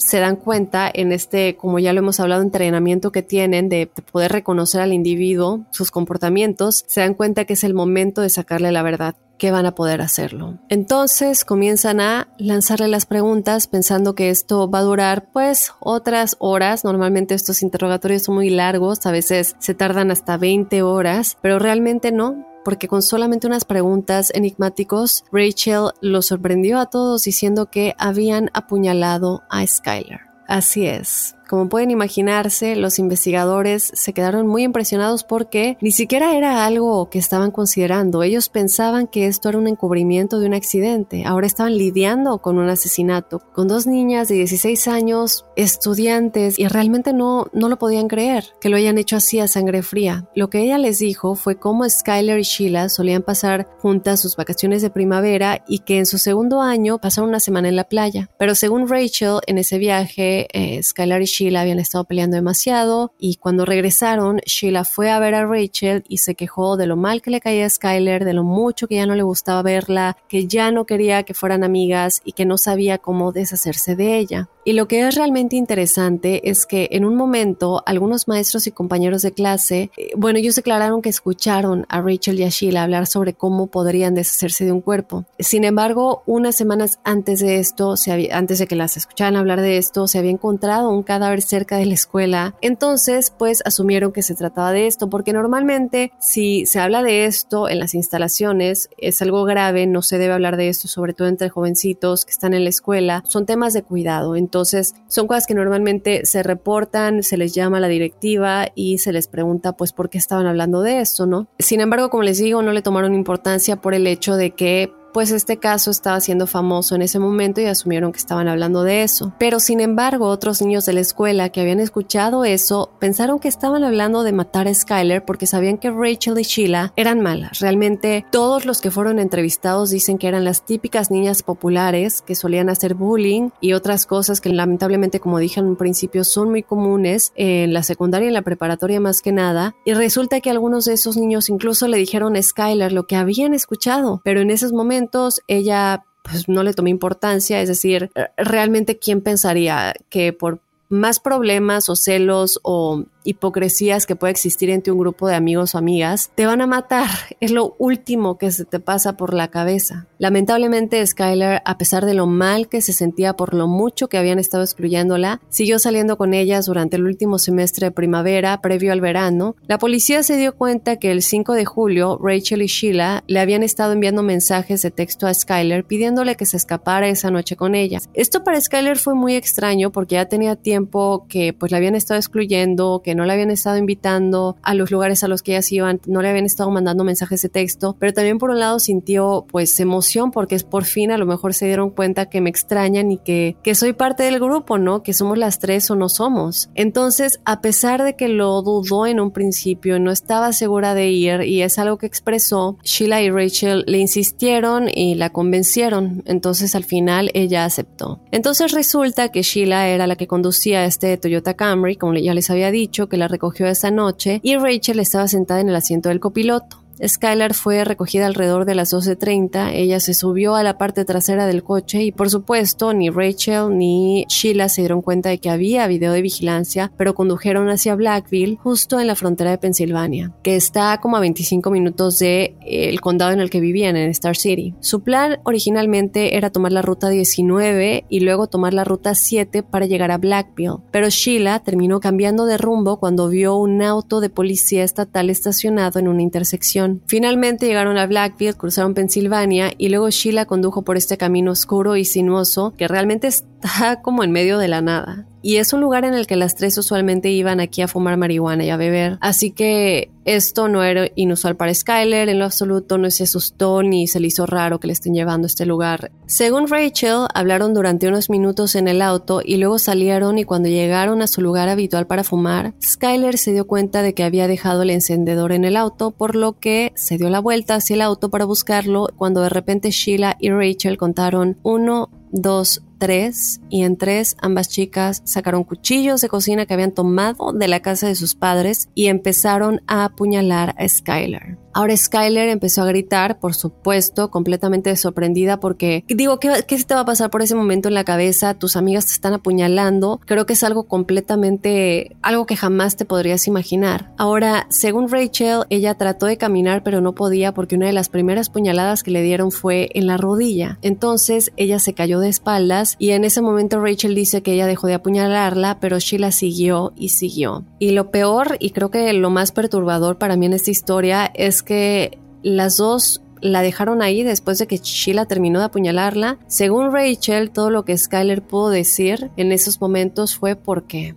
[0.00, 4.32] se dan cuenta en este, como ya lo hemos hablado, entrenamiento que tienen de, poder
[4.32, 8.82] reconocer al individuo, sus comportamientos, se dan cuenta que es el momento de sacarle la
[8.82, 10.58] verdad que van a poder hacerlo.
[10.68, 16.84] Entonces comienzan a lanzarle las preguntas pensando que esto va a durar pues otras horas.
[16.84, 22.12] Normalmente estos interrogatorios son muy largos, a veces se tardan hasta 20 horas, pero realmente
[22.12, 28.50] no porque con solamente unas preguntas enigmáticos, Rachel los sorprendió a todos diciendo que habían
[28.54, 30.20] apuñalado a Skyler.
[30.46, 36.64] Así es, como pueden imaginarse, los investigadores se quedaron muy impresionados porque ni siquiera era
[36.64, 38.22] algo que estaban considerando.
[38.22, 41.24] Ellos pensaban que esto era un encubrimiento de un accidente.
[41.26, 47.12] Ahora estaban lidiando con un asesinato, con dos niñas de 16 años, estudiantes, y realmente
[47.12, 50.28] no, no lo podían creer que lo hayan hecho así a sangre fría.
[50.36, 54.82] Lo que ella les dijo fue cómo Skyler y Sheila solían pasar juntas sus vacaciones
[54.82, 58.30] de primavera y que en su segundo año pasaron una semana en la playa.
[58.38, 63.14] Pero según Rachel, en ese viaje, eh, Skyler y Sheila Sheila habían estado peleando demasiado
[63.18, 67.22] y cuando regresaron, Sheila fue a ver a Rachel y se quejó de lo mal
[67.22, 70.46] que le caía a Skyler, de lo mucho que ya no le gustaba verla, que
[70.46, 74.50] ya no quería que fueran amigas y que no sabía cómo deshacerse de ella.
[74.62, 79.22] Y lo que es realmente interesante es que en un momento algunos maestros y compañeros
[79.22, 83.32] de clase, eh, bueno, ellos declararon que escucharon a Rachel y a Sheila hablar sobre
[83.32, 85.24] cómo podrían deshacerse de un cuerpo.
[85.38, 87.94] Sin embargo, unas semanas antes de esto,
[88.30, 91.86] antes de que las escucharan hablar de esto, se había encontrado un cadáver cerca de
[91.86, 92.56] la escuela.
[92.60, 97.68] Entonces, pues asumieron que se trataba de esto, porque normalmente si se habla de esto
[97.68, 101.48] en las instalaciones es algo grave, no se debe hablar de esto, sobre todo entre
[101.48, 103.22] jovencitos que están en la escuela.
[103.26, 107.80] Son temas de cuidado, entonces son cosas que normalmente se reportan, se les llama a
[107.80, 111.48] la directiva y se les pregunta pues por qué estaban hablando de esto, ¿no?
[111.58, 115.30] Sin embargo, como les digo, no le tomaron importancia por el hecho de que pues
[115.30, 119.32] este caso estaba siendo famoso en ese momento y asumieron que estaban hablando de eso.
[119.38, 123.84] Pero sin embargo, otros niños de la escuela que habían escuchado eso pensaron que estaban
[123.84, 127.60] hablando de matar a Skyler porque sabían que Rachel y Sheila eran malas.
[127.60, 132.68] Realmente todos los que fueron entrevistados dicen que eran las típicas niñas populares que solían
[132.68, 137.32] hacer bullying y otras cosas que lamentablemente, como dije en un principio, son muy comunes
[137.34, 139.74] en la secundaria y en la preparatoria más que nada.
[139.84, 143.54] Y resulta que algunos de esos niños incluso le dijeron a Skyler lo que habían
[143.54, 144.99] escuchado, pero en esos momentos
[145.46, 151.88] ella pues no le tomó importancia, es decir, realmente quién pensaría que por más problemas
[151.88, 156.46] o celos o hipocresías que puede existir entre un grupo de amigos o amigas, te
[156.46, 157.08] van a matar.
[157.40, 160.06] Es lo último que se te pasa por la cabeza.
[160.18, 164.38] Lamentablemente, Skyler, a pesar de lo mal que se sentía por lo mucho que habían
[164.38, 169.56] estado excluyéndola, siguió saliendo con ellas durante el último semestre de primavera, previo al verano.
[169.66, 173.62] La policía se dio cuenta que el 5 de julio, Rachel y Sheila le habían
[173.62, 178.00] estado enviando mensajes de texto a Skyler pidiéndole que se escapara esa noche con ella.
[178.14, 182.18] Esto para Skyler fue muy extraño porque ya tenía tiempo que pues la habían estado
[182.18, 186.00] excluyendo, que no le habían estado invitando a los lugares a los que ellas iban,
[186.06, 189.78] no le habían estado mandando mensajes de texto, pero también por un lado sintió pues
[189.80, 193.18] emoción porque es por fin a lo mejor se dieron cuenta que me extrañan y
[193.18, 195.02] que, que soy parte del grupo, ¿no?
[195.02, 196.70] Que somos las tres o no somos.
[196.74, 201.42] Entonces, a pesar de que lo dudó en un principio, no estaba segura de ir
[201.42, 206.84] y es algo que expresó, Sheila y Rachel le insistieron y la convencieron, entonces al
[206.84, 208.20] final ella aceptó.
[208.30, 212.70] Entonces resulta que Sheila era la que conducía este Toyota Camry, como ya les había
[212.70, 216.79] dicho, que la recogió esa noche y Rachel estaba sentada en el asiento del copiloto.
[217.06, 221.62] Skylar fue recogida alrededor de las 12.30, ella se subió a la parte trasera del
[221.62, 226.12] coche y por supuesto ni Rachel ni Sheila se dieron cuenta de que había video
[226.12, 231.16] de vigilancia, pero condujeron hacia Blackville, justo en la frontera de Pensilvania, que está como
[231.16, 234.74] a 25 minutos de eh, condado en el que vivían, en Star City.
[234.80, 239.86] Su plan originalmente era tomar la ruta 19 y luego tomar la ruta 7 para
[239.86, 244.84] llegar a Blackville, pero Sheila terminó cambiando de rumbo cuando vio un auto de policía
[244.84, 250.82] estatal estacionado en una intersección Finalmente llegaron a Blackville, cruzaron Pensilvania y luego Sheila condujo
[250.82, 255.29] por este camino oscuro y sinuoso que realmente está como en medio de la nada.
[255.42, 258.64] Y es un lugar en el que las tres usualmente iban aquí a fumar marihuana
[258.64, 259.18] y a beber.
[259.20, 264.06] Así que esto no era inusual para Skyler en lo absoluto, no se asustó ni
[264.06, 266.12] se le hizo raro que le estén llevando a este lugar.
[266.26, 271.22] Según Rachel, hablaron durante unos minutos en el auto y luego salieron y cuando llegaron
[271.22, 274.90] a su lugar habitual para fumar, Skyler se dio cuenta de que había dejado el
[274.90, 278.44] encendedor en el auto, por lo que se dio la vuelta hacia el auto para
[278.44, 284.68] buscarlo cuando de repente Sheila y Rachel contaron uno, dos, tres y en tres ambas
[284.68, 289.06] chicas sacaron cuchillos de cocina que habían tomado de la casa de sus padres y
[289.08, 291.58] empezaron a apuñalar a Skylar.
[291.72, 297.00] Ahora Skyler empezó a gritar, por supuesto, completamente sorprendida porque digo, ¿qué, ¿qué te va
[297.00, 298.54] a pasar por ese momento en la cabeza?
[298.54, 300.20] Tus amigas te están apuñalando.
[300.26, 304.12] Creo que es algo completamente, algo que jamás te podrías imaginar.
[304.16, 308.50] Ahora, según Rachel, ella trató de caminar pero no podía porque una de las primeras
[308.50, 310.78] puñaladas que le dieron fue en la rodilla.
[310.82, 314.86] Entonces ella se cayó de espaldas y en ese momento Rachel dice que ella dejó
[314.86, 317.64] de apuñalarla, pero Sheila siguió y siguió.
[317.78, 321.59] Y lo peor, y creo que lo más perturbador para mí en esta historia es
[321.62, 326.38] que las dos la dejaron ahí después de que Sheila terminó de apuñalarla.
[326.46, 331.14] Según Rachel, todo lo que Skyler pudo decir en esos momentos fue porque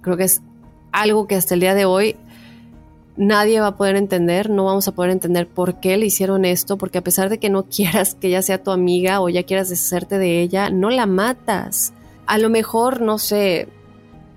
[0.00, 0.42] creo que es
[0.92, 2.16] algo que hasta el día de hoy
[3.16, 6.78] nadie va a poder entender, no vamos a poder entender por qué le hicieron esto,
[6.78, 9.68] porque a pesar de que no quieras que ella sea tu amiga o ya quieras
[9.68, 11.92] deshacerte de ella, no la matas.
[12.26, 13.68] A lo mejor, no sé,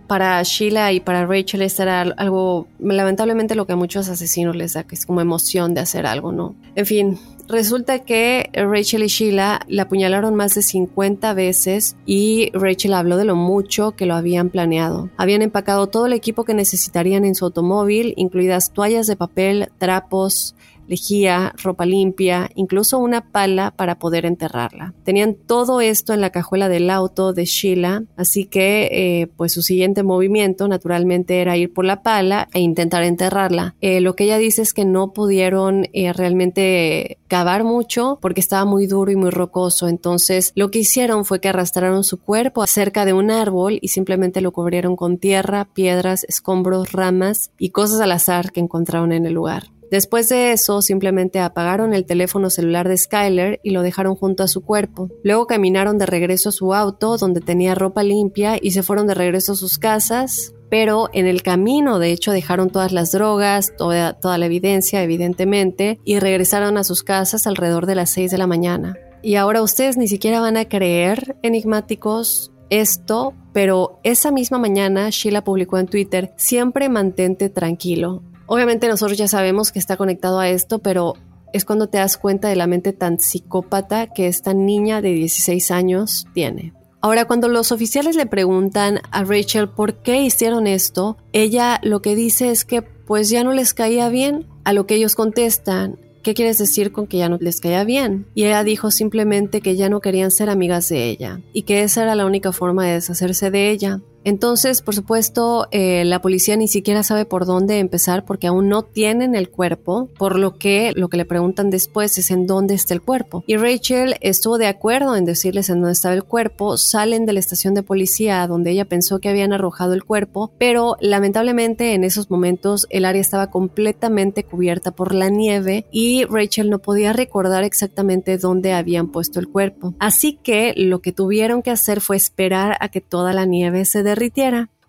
[0.07, 4.73] para Sheila y para Rachel esto era algo, lamentablemente lo que a muchos asesinos les
[4.73, 6.55] da, que es como emoción de hacer algo, ¿no?
[6.75, 12.93] En fin, resulta que Rachel y Sheila la apuñalaron más de 50 veces y Rachel
[12.93, 15.09] habló de lo mucho que lo habían planeado.
[15.17, 20.55] Habían empacado todo el equipo que necesitarían en su automóvil, incluidas toallas de papel, trapos,
[20.87, 24.93] lejía, ropa limpia, incluso una pala para poder enterrarla.
[25.03, 29.61] Tenían todo esto en la cajuela del auto de Sheila, así que eh, pues su
[29.61, 33.75] siguiente movimiento naturalmente era ir por la pala e intentar enterrarla.
[33.81, 38.65] Eh, lo que ella dice es que no pudieron eh, realmente cavar mucho porque estaba
[38.65, 43.05] muy duro y muy rocoso, entonces lo que hicieron fue que arrastraron su cuerpo cerca
[43.05, 48.11] de un árbol y simplemente lo cubrieron con tierra, piedras, escombros, ramas y cosas al
[48.11, 49.72] azar que encontraron en el lugar.
[49.93, 54.47] Después de eso, simplemente apagaron el teléfono celular de Skyler y lo dejaron junto a
[54.47, 55.11] su cuerpo.
[55.23, 59.13] Luego caminaron de regreso a su auto, donde tenía ropa limpia, y se fueron de
[59.13, 60.55] regreso a sus casas.
[60.71, 65.99] Pero en el camino, de hecho, dejaron todas las drogas, toda, toda la evidencia, evidentemente,
[66.03, 68.97] y regresaron a sus casas alrededor de las 6 de la mañana.
[69.21, 75.43] Y ahora ustedes ni siquiera van a creer, enigmáticos, esto, pero esa misma mañana Sheila
[75.43, 78.23] publicó en Twitter, siempre mantente tranquilo.
[78.45, 81.15] Obviamente nosotros ya sabemos que está conectado a esto, pero
[81.53, 85.71] es cuando te das cuenta de la mente tan psicópata que esta niña de 16
[85.71, 86.73] años tiene.
[87.01, 92.15] Ahora, cuando los oficiales le preguntan a Rachel por qué hicieron esto, ella lo que
[92.15, 96.33] dice es que pues ya no les caía bien, a lo que ellos contestan, ¿qué
[96.33, 98.27] quieres decir con que ya no les caía bien?
[98.33, 102.03] Y ella dijo simplemente que ya no querían ser amigas de ella y que esa
[102.03, 103.99] era la única forma de deshacerse de ella.
[104.23, 108.83] Entonces, por supuesto, eh, la policía ni siquiera sabe por dónde empezar porque aún no
[108.83, 112.93] tienen el cuerpo, por lo que lo que le preguntan después es en dónde está
[112.93, 113.43] el cuerpo.
[113.47, 117.39] Y Rachel estuvo de acuerdo en decirles en dónde estaba el cuerpo, salen de la
[117.39, 122.29] estación de policía donde ella pensó que habían arrojado el cuerpo, pero lamentablemente en esos
[122.29, 128.37] momentos el área estaba completamente cubierta por la nieve y Rachel no podía recordar exactamente
[128.37, 129.95] dónde habían puesto el cuerpo.
[129.99, 134.03] Así que lo que tuvieron que hacer fue esperar a que toda la nieve se.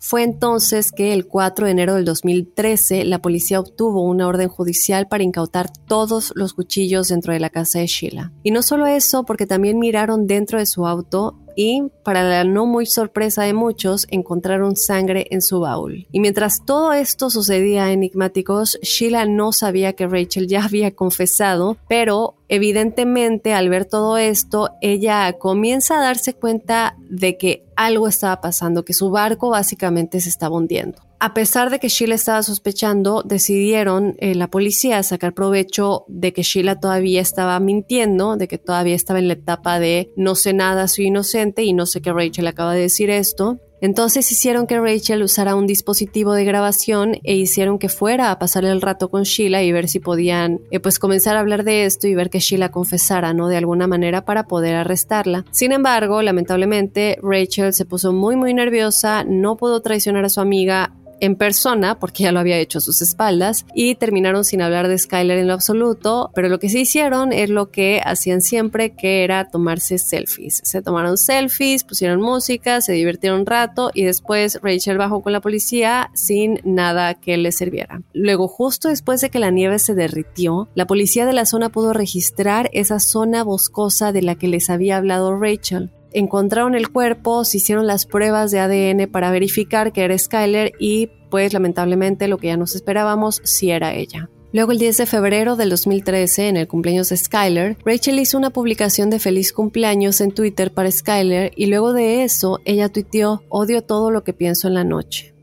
[0.06, 5.08] Fue entonces que el 4 de enero del 2013 la policía obtuvo una orden judicial
[5.08, 8.30] para incautar todos los cuchillos dentro de la casa de Sheila.
[8.42, 12.66] Y no solo eso, porque también miraron dentro de su auto y, para la no
[12.66, 16.06] muy sorpresa de muchos, encontraron sangre en su baúl.
[16.12, 22.36] Y mientras todo esto sucedía enigmáticos, Sheila no sabía que Rachel ya había confesado, pero
[22.48, 28.84] evidentemente al ver todo esto, ella comienza a darse cuenta de que algo estaba pasando,
[28.84, 31.02] que su barco básicamente se estaba hundiendo.
[31.24, 36.42] A pesar de que Sheila estaba sospechando, decidieron eh, la policía sacar provecho de que
[36.42, 40.86] Sheila todavía estaba mintiendo, de que todavía estaba en la etapa de no sé nada,
[40.86, 43.58] soy inocente y no sé que Rachel acaba de decir esto.
[43.80, 48.66] Entonces hicieron que Rachel usara un dispositivo de grabación e hicieron que fuera a pasar
[48.66, 52.06] el rato con Sheila y ver si podían eh, pues comenzar a hablar de esto
[52.06, 53.48] y ver que Sheila confesara, ¿no?
[53.48, 55.46] De alguna manera para poder arrestarla.
[55.52, 60.92] Sin embargo, lamentablemente Rachel se puso muy muy nerviosa, no pudo traicionar a su amiga,
[61.20, 64.98] en persona, porque ya lo había hecho a sus espaldas, y terminaron sin hablar de
[64.98, 69.24] Skyler en lo absoluto, pero lo que se hicieron es lo que hacían siempre, que
[69.24, 70.60] era tomarse selfies.
[70.64, 75.40] Se tomaron selfies, pusieron música, se divirtieron un rato y después Rachel bajó con la
[75.40, 78.02] policía sin nada que le sirviera.
[78.12, 81.92] Luego, justo después de que la nieve se derritió, la policía de la zona pudo
[81.92, 87.58] registrar esa zona boscosa de la que les había hablado Rachel encontraron el cuerpo, se
[87.58, 92.46] hicieron las pruebas de ADN para verificar que era Skyler y pues lamentablemente lo que
[92.46, 94.30] ya nos esperábamos sí era ella.
[94.52, 98.50] Luego el 10 de febrero del 2013, en el cumpleaños de Skyler, Rachel hizo una
[98.50, 103.82] publicación de feliz cumpleaños en Twitter para Skyler y luego de eso ella tuiteó odio
[103.82, 105.34] todo lo que pienso en la noche.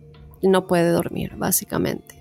[0.42, 2.21] No puede dormir, básicamente.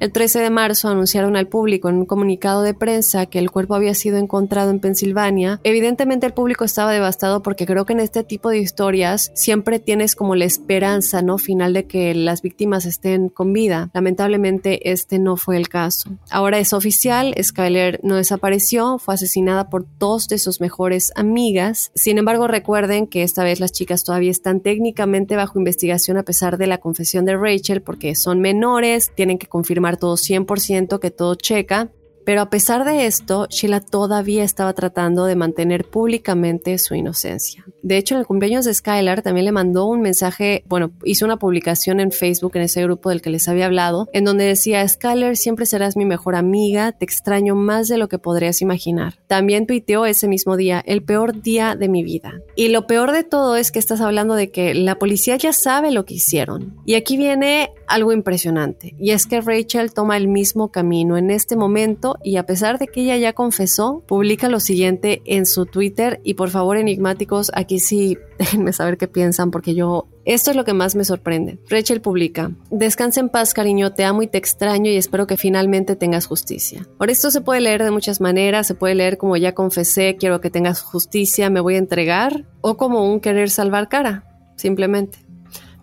[0.00, 3.74] El 13 de marzo anunciaron al público en un comunicado de prensa que el cuerpo
[3.74, 5.60] había sido encontrado en Pensilvania.
[5.64, 10.14] Evidentemente el público estaba devastado porque creo que en este tipo de historias siempre tienes
[10.14, 11.36] como la esperanza, ¿no?
[11.36, 13.90] Final de que las víctimas estén con vida.
[13.92, 16.10] Lamentablemente este no fue el caso.
[16.30, 21.90] Ahora es oficial, Skyler no desapareció, fue asesinada por dos de sus mejores amigas.
[21.96, 26.56] Sin embargo, recuerden que esta vez las chicas todavía están técnicamente bajo investigación a pesar
[26.56, 31.34] de la confesión de Rachel porque son menores, tienen que confirmar todo 100%, que todo
[31.34, 31.90] checa,
[32.28, 37.64] pero a pesar de esto, Sheila todavía estaba tratando de mantener públicamente su inocencia.
[37.82, 41.38] De hecho, en el cumpleaños de Skylar también le mandó un mensaje, bueno, hizo una
[41.38, 45.38] publicación en Facebook en ese grupo del que les había hablado, en donde decía, Skylar,
[45.38, 49.14] siempre serás mi mejor amiga, te extraño más de lo que podrías imaginar.
[49.26, 52.34] También tuiteó ese mismo día, el peor día de mi vida.
[52.56, 55.92] Y lo peor de todo es que estás hablando de que la policía ya sabe
[55.92, 56.76] lo que hicieron.
[56.84, 61.56] Y aquí viene algo impresionante, y es que Rachel toma el mismo camino en este
[61.56, 66.20] momento y a pesar de que ella ya confesó, publica lo siguiente en su Twitter
[66.24, 70.64] y por favor enigmáticos, aquí sí, déjenme saber qué piensan porque yo esto es lo
[70.66, 71.58] que más me sorprende.
[71.70, 75.96] Rachel publica, Descansa en paz, cariño, te amo y te extraño y espero que finalmente
[75.96, 76.86] tengas justicia.
[76.98, 80.42] Ahora esto se puede leer de muchas maneras, se puede leer como ya confesé, quiero
[80.42, 84.24] que tengas justicia, me voy a entregar, o como un querer salvar cara,
[84.56, 85.18] simplemente.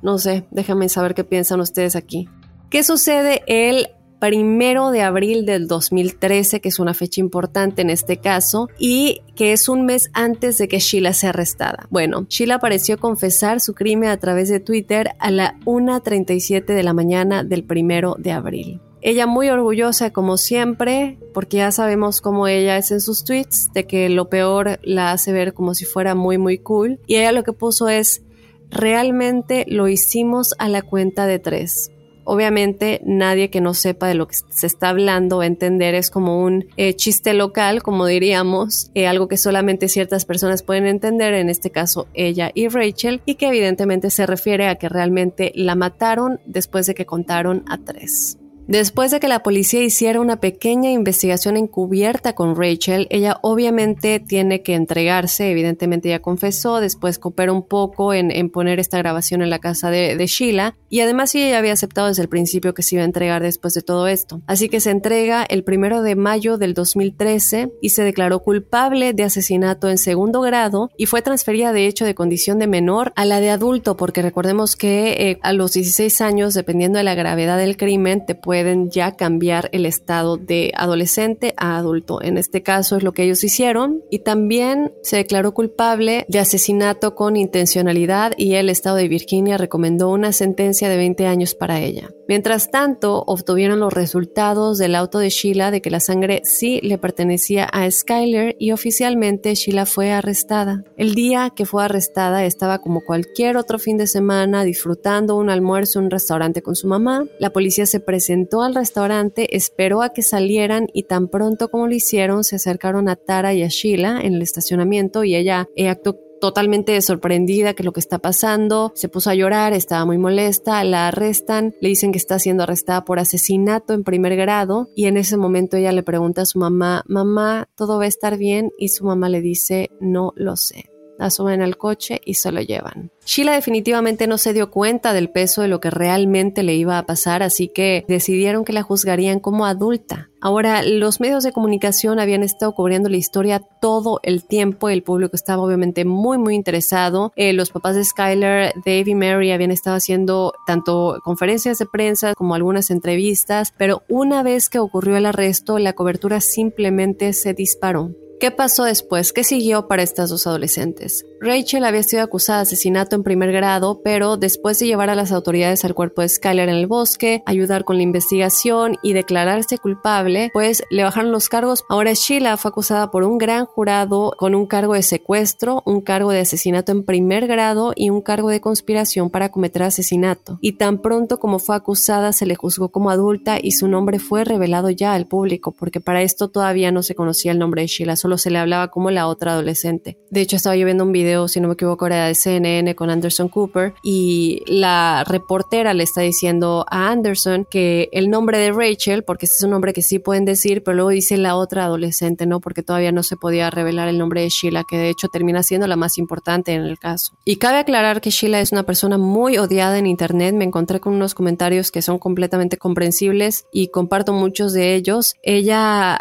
[0.04, 2.30] No sé, déjame saber qué piensan ustedes aquí.
[2.70, 8.18] ¿Qué sucede el primero de abril del 2013, que es una fecha importante en este
[8.18, 11.88] caso, y que es un mes antes de que Sheila sea arrestada.
[11.90, 16.94] Bueno, Sheila pareció confesar su crimen a través de Twitter a la 1.37 de la
[16.94, 18.82] mañana del primero de abril.
[19.02, 23.86] Ella muy orgullosa como siempre, porque ya sabemos cómo ella es en sus tweets, de
[23.86, 27.00] que lo peor la hace ver como si fuera muy muy cool.
[27.06, 28.24] Y ella lo que puso es,
[28.72, 31.92] realmente lo hicimos a la cuenta de tres.
[32.26, 36.10] Obviamente nadie que no sepa de lo que se está hablando va a entender, es
[36.10, 41.34] como un eh, chiste local, como diríamos, eh, algo que solamente ciertas personas pueden entender,
[41.36, 45.76] en este caso ella y Rachel, y que evidentemente se refiere a que realmente la
[45.76, 48.38] mataron después de que contaron a tres.
[48.68, 54.64] Después de que la policía hiciera una pequeña investigación encubierta con Rachel, ella obviamente tiene
[54.64, 59.60] que entregarse, evidentemente ya confesó, después cooperó un poco en, poner esta grabación en la
[59.60, 63.06] casa de, Sheila y además ella había aceptado desde el principio que se iba a
[63.06, 64.42] entregar después de todo esto.
[64.48, 69.24] Así que se entrega el primero de mayo del 2013 y se declaró culpable de
[69.24, 73.40] asesinato en segundo grado y fue transferida de hecho de condición de menor a la
[73.40, 77.78] de adulto porque recordemos que eh, a los 16 años, dependiendo de la gravedad del
[77.78, 82.22] crimen, te puede pueden ya cambiar el estado de adolescente a adulto.
[82.22, 87.16] En este caso es lo que ellos hicieron y también se declaró culpable de asesinato
[87.16, 92.12] con intencionalidad y el estado de Virginia recomendó una sentencia de 20 años para ella.
[92.30, 96.98] Mientras tanto, obtuvieron los resultados del auto de Sheila de que la sangre sí le
[96.98, 100.84] pertenecía a Skyler y oficialmente Sheila fue arrestada.
[100.98, 106.00] El día que fue arrestada estaba como cualquier otro fin de semana disfrutando un almuerzo
[106.00, 107.26] en un restaurante con su mamá.
[107.38, 111.94] La policía se presentó al restaurante, esperó a que salieran y tan pronto como lo
[111.94, 116.20] hicieron se acercaron a Tara y a Sheila en el estacionamiento y ella eh, actuó
[116.42, 121.08] totalmente sorprendida que lo que está pasando, se puso a llorar, estaba muy molesta, la
[121.08, 125.38] arrestan, le dicen que está siendo arrestada por asesinato en primer grado y en ese
[125.38, 128.72] momento ella le pregunta a su mamá, mamá, ¿todo va a estar bien?
[128.78, 130.95] Y su mamá le dice, no lo sé.
[131.18, 133.12] La suben al coche y se lo llevan.
[133.26, 137.06] Sheila definitivamente no se dio cuenta del peso de lo que realmente le iba a
[137.06, 140.30] pasar, así que decidieron que la juzgarían como adulta.
[140.42, 145.36] Ahora, los medios de comunicación habían estado cubriendo la historia todo el tiempo, el público
[145.36, 147.34] estaba obviamente muy, muy interesado.
[147.36, 152.36] Eh, los papás de Skyler, Dave y Mary, habían estado haciendo tanto conferencias de prensa
[152.36, 158.12] como algunas entrevistas, pero una vez que ocurrió el arresto, la cobertura simplemente se disparó.
[158.40, 159.32] ¿Qué pasó después?
[159.32, 161.26] ¿Qué siguió para estas dos adolescentes?
[161.46, 165.32] Rachel había sido acusada de asesinato en primer grado, pero después de llevar a las
[165.32, 170.50] autoridades al cuerpo de Skyler en el bosque, ayudar con la investigación y declararse culpable,
[170.54, 171.84] pues le bajaron los cargos.
[171.88, 176.32] Ahora Sheila fue acusada por un gran jurado con un cargo de secuestro, un cargo
[176.32, 180.58] de asesinato en primer grado y un cargo de conspiración para cometer asesinato.
[180.62, 184.46] Y tan pronto como fue acusada se le juzgó como adulta y su nombre fue
[184.46, 188.16] revelado ya al público, porque para esto todavía no se conocía el nombre de Sheila,
[188.16, 190.18] solo se le hablaba como la otra adolescente.
[190.32, 193.10] De hecho, estaba yo viendo un video si no me equivoco, era de CNN con
[193.10, 199.24] Anderson Cooper y la reportera le está diciendo a Anderson que el nombre de Rachel,
[199.24, 202.46] porque ese es un nombre que sí pueden decir, pero luego dice la otra adolescente,
[202.46, 202.60] ¿no?
[202.60, 205.88] Porque todavía no se podía revelar el nombre de Sheila, que de hecho termina siendo
[205.88, 207.34] la más importante en el caso.
[207.46, 210.56] Y cabe aclarar que Sheila es una persona muy odiada en Internet.
[210.56, 215.36] Me encontré con unos comentarios que son completamente comprensibles y comparto muchos de ellos.
[215.44, 216.20] Ella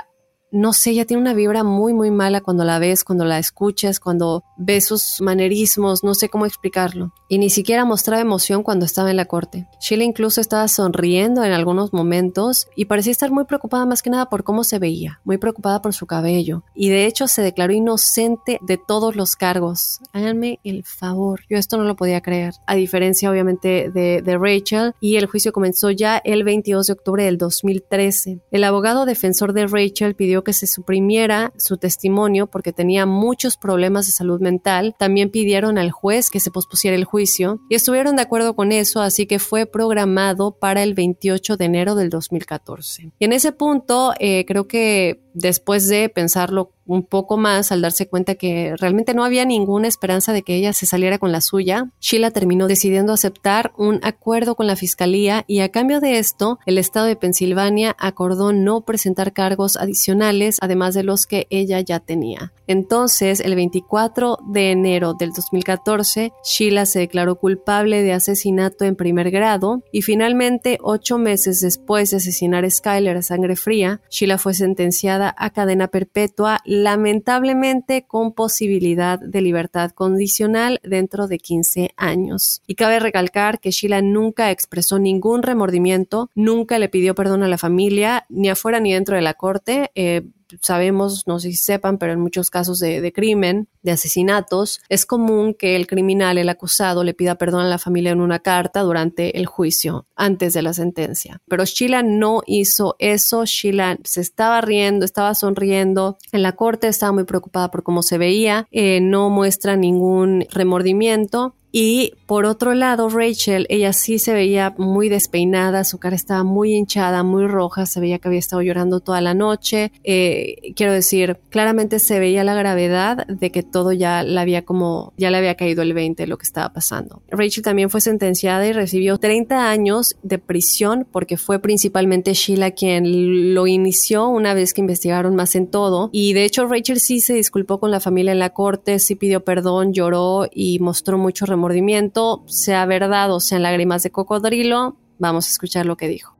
[0.55, 3.99] no sé, ella tiene una vibra muy, muy mala cuando la ves, cuando la escuchas,
[3.99, 7.13] cuando ves sus manerismos, no sé cómo explicarlo.
[7.29, 9.67] Y ni siquiera mostraba emoción cuando estaba en la corte.
[9.81, 14.27] Sheila incluso estaba sonriendo en algunos momentos y parecía estar muy preocupada más que nada
[14.27, 16.63] por cómo se veía, muy preocupada por su cabello.
[16.75, 19.99] Y de hecho se declaró inocente de todos los cargos.
[20.13, 22.55] Háganme el favor, yo esto no lo podía creer.
[22.67, 27.39] A diferencia obviamente de, Rachel y el juicio comenzó ya el 22 de octubre del
[27.39, 28.41] 2013.
[28.51, 34.07] El abogado defensor de Rachel pidió que se suprimiera su testimonio porque tenía muchos problemas
[34.07, 34.95] de salud mental.
[34.99, 39.01] También pidieron al juez que se pospusiera el juicio y estuvieron de acuerdo con eso,
[39.01, 43.11] así que fue programado para el 28 de enero del 2014.
[43.19, 48.09] Y en ese punto, eh, creo que después de pensarlo un poco más al darse
[48.09, 51.91] cuenta que realmente no había ninguna esperanza de que ella se saliera con la suya,
[52.01, 56.79] Sheila terminó decidiendo aceptar un acuerdo con la fiscalía y a cambio de esto, el
[56.79, 62.53] estado de Pensilvania acordó no presentar cargos adicionales además de los que ella ya tenía.
[62.67, 69.31] Entonces, el 24 de enero del 2014, Sheila se declaró culpable de asesinato en primer
[69.31, 74.55] grado y finalmente, ocho meses después de asesinar a Skyler a sangre fría, Sheila fue
[74.55, 82.63] sentenciada a cadena perpetua, lamentablemente con posibilidad de libertad condicional dentro de 15 años.
[82.67, 87.59] Y cabe recalcar que Sheila nunca expresó ningún remordimiento, nunca le pidió perdón a la
[87.59, 89.91] familia, ni afuera ni dentro de la corte.
[89.95, 90.23] Eh,
[90.61, 95.55] sabemos, no sé si sepan, pero en muchos casos de, crimen, de asesinatos, es común
[95.55, 99.39] que el criminal, el acusado, le pida perdón a la familia en una carta durante
[99.39, 101.41] el juicio, antes de la sentencia.
[101.49, 107.13] Pero Sheila no hizo eso, Sheila se estaba riendo, estaba sonriendo, en la corte estaba
[107.13, 113.09] muy preocupada por cómo se veía, eh, no muestra ningún remordimiento y por otro lado,
[113.09, 117.99] Rachel, ella sí se veía muy despeinada, su cara estaba muy hinchada, muy roja, se
[117.99, 119.91] veía que había estado llorando toda la noche.
[120.05, 125.15] Eh, quiero decir, claramente se veía la gravedad de que todo ya le había como,
[125.17, 127.23] ya le había caído el 20 lo que estaba pasando.
[127.29, 133.53] Rachel también fue sentenciada y recibió 30 años de prisión porque fue principalmente Sheila quien
[133.53, 136.09] lo inició una vez que investigaron más en todo.
[136.13, 139.43] Y de hecho, Rachel sí se disculpó con la familia en la corte, sí pidió
[139.43, 145.47] perdón, lloró y mostró mucho remordimiento remordimiento, sea verdad o sean lágrimas de cocodrilo, vamos
[145.47, 146.35] a escuchar lo que dijo.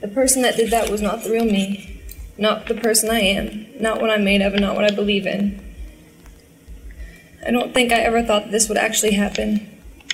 [0.00, 2.00] The person that did that was not the real me,
[2.38, 5.26] not the person I am, not what I'm made of, and not what I believe
[5.26, 5.60] in.
[7.46, 9.66] I don't think I ever thought this would actually happen.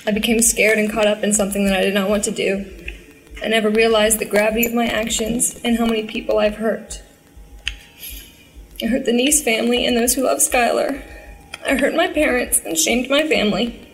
[0.05, 2.65] I became scared and caught up in something that I did not want to do.
[3.43, 7.01] I never realized the gravity of my actions and how many people I've hurt.
[8.81, 11.01] I hurt the niece family and those who love Skylar.
[11.65, 13.86] I hurt my parents and shamed my family.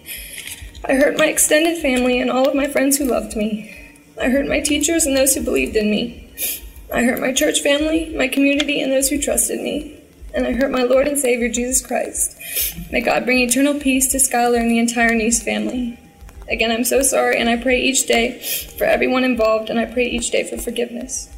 [0.86, 3.74] I hurt my extended family and all of my friends who loved me.
[4.22, 6.30] I hurt my teachers and those who believed in me.
[6.94, 9.98] I hurt my church family, my community, and those who trusted me.
[10.36, 12.38] And I hurt my Lord and Savior Jesus Christ.
[12.92, 15.98] May God bring eternal peace to Skylar and the entire Niece family.
[16.50, 18.40] Again, I'm so sorry, and I pray each day
[18.78, 21.30] for everyone involved, and I pray each day for forgiveness.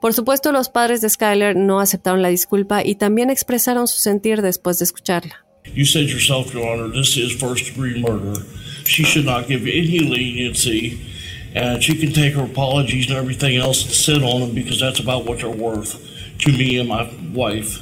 [0.00, 4.42] Por supuesto, los padres de Skylar no aceptaron la disculpa y también expresaron su sentir
[4.42, 5.46] después de escucharla.
[5.72, 8.44] You said yourself, Your Honor, this is first degree murder.
[8.84, 11.00] She should not give any leniency.
[11.54, 14.98] And she can take her apologies and everything else and sit on them because that's
[14.98, 16.00] about what they're worth
[16.38, 17.80] to me and my wife.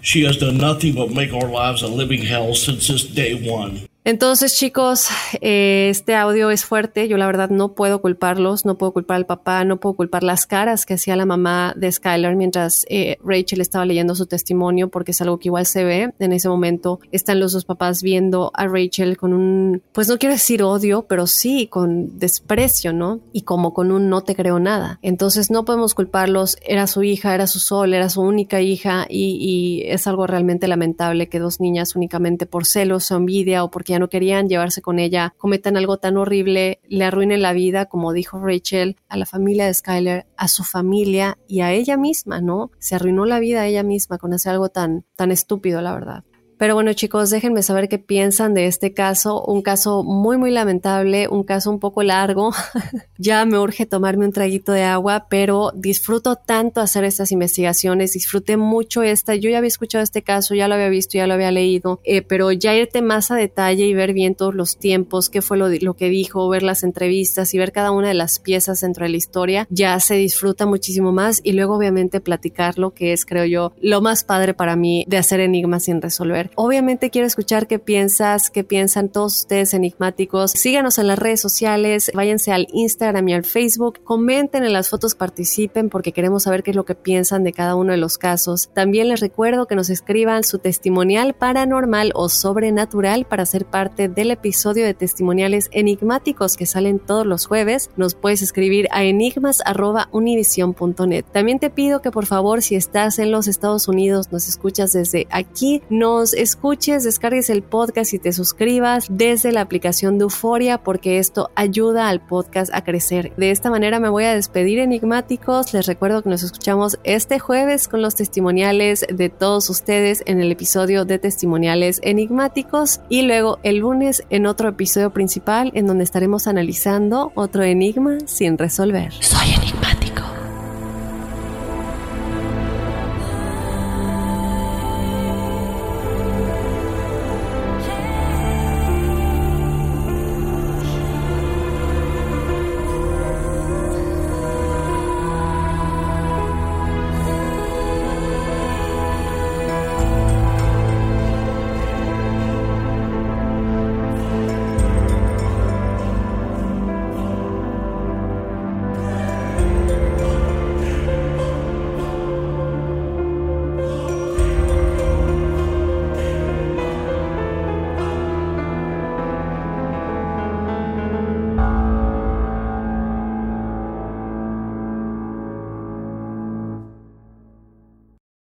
[0.00, 3.88] She has done nothing but make our lives a living hell since this day one.
[4.06, 5.08] Entonces, chicos,
[5.40, 7.08] eh, este audio es fuerte.
[7.08, 10.44] Yo la verdad no puedo culparlos, no puedo culpar al papá, no puedo culpar las
[10.44, 15.12] caras que hacía la mamá de Skylar mientras eh, Rachel estaba leyendo su testimonio, porque
[15.12, 16.12] es algo que igual se ve.
[16.18, 20.34] En ese momento están los dos papás viendo a Rachel con un, pues no quiero
[20.34, 23.20] decir odio, pero sí con desprecio, ¿no?
[23.32, 24.98] Y como con un no te creo nada.
[25.00, 26.58] Entonces no podemos culparlos.
[26.62, 30.68] Era su hija, era su sol, era su única hija y, y es algo realmente
[30.68, 34.98] lamentable que dos niñas únicamente por celos o envidia o porque no querían llevarse con
[34.98, 39.66] ella, cometan algo tan horrible, le arruinen la vida, como dijo Rachel, a la familia
[39.66, 42.70] de Skyler, a su familia y a ella misma, ¿no?
[42.78, 46.24] Se arruinó la vida a ella misma con hacer algo tan, tan estúpido, la verdad.
[46.58, 51.28] Pero bueno chicos, déjenme saber qué piensan de este caso, un caso muy muy lamentable,
[51.28, 52.52] un caso un poco largo.
[53.18, 58.56] ya me urge tomarme un traguito de agua, pero disfruto tanto hacer estas investigaciones, disfruté
[58.56, 61.50] mucho esta, yo ya había escuchado este caso, ya lo había visto, ya lo había
[61.50, 65.42] leído, eh, pero ya irte más a detalle y ver bien todos los tiempos, qué
[65.42, 68.80] fue lo, lo que dijo, ver las entrevistas y ver cada una de las piezas
[68.80, 73.24] dentro de la historia, ya se disfruta muchísimo más y luego obviamente platicarlo, que es
[73.26, 76.43] creo yo lo más padre para mí de hacer enigmas sin resolver.
[76.54, 80.52] Obviamente quiero escuchar qué piensas, qué piensan todos ustedes enigmáticos.
[80.52, 85.14] Síganos en las redes sociales, váyanse al Instagram y al Facebook, comenten en las fotos,
[85.14, 88.70] participen porque queremos saber qué es lo que piensan de cada uno de los casos.
[88.74, 94.30] También les recuerdo que nos escriban su testimonial paranormal o sobrenatural para ser parte del
[94.30, 97.90] episodio de testimoniales enigmáticos que salen todos los jueves.
[97.96, 101.24] Nos puedes escribir a enigmas.univision.net.
[101.32, 105.26] También te pido que por favor, si estás en los Estados Unidos, nos escuchas desde
[105.30, 111.18] aquí, nos escuches, descargues el podcast y te suscribas desde la aplicación de Euforia porque
[111.18, 113.32] esto ayuda al podcast a crecer.
[113.36, 115.72] De esta manera me voy a despedir enigmáticos.
[115.72, 120.52] Les recuerdo que nos escuchamos este jueves con los testimoniales de todos ustedes en el
[120.52, 126.46] episodio de testimoniales enigmáticos y luego el lunes en otro episodio principal en donde estaremos
[126.46, 129.12] analizando otro enigma sin resolver.
[129.20, 129.54] Soy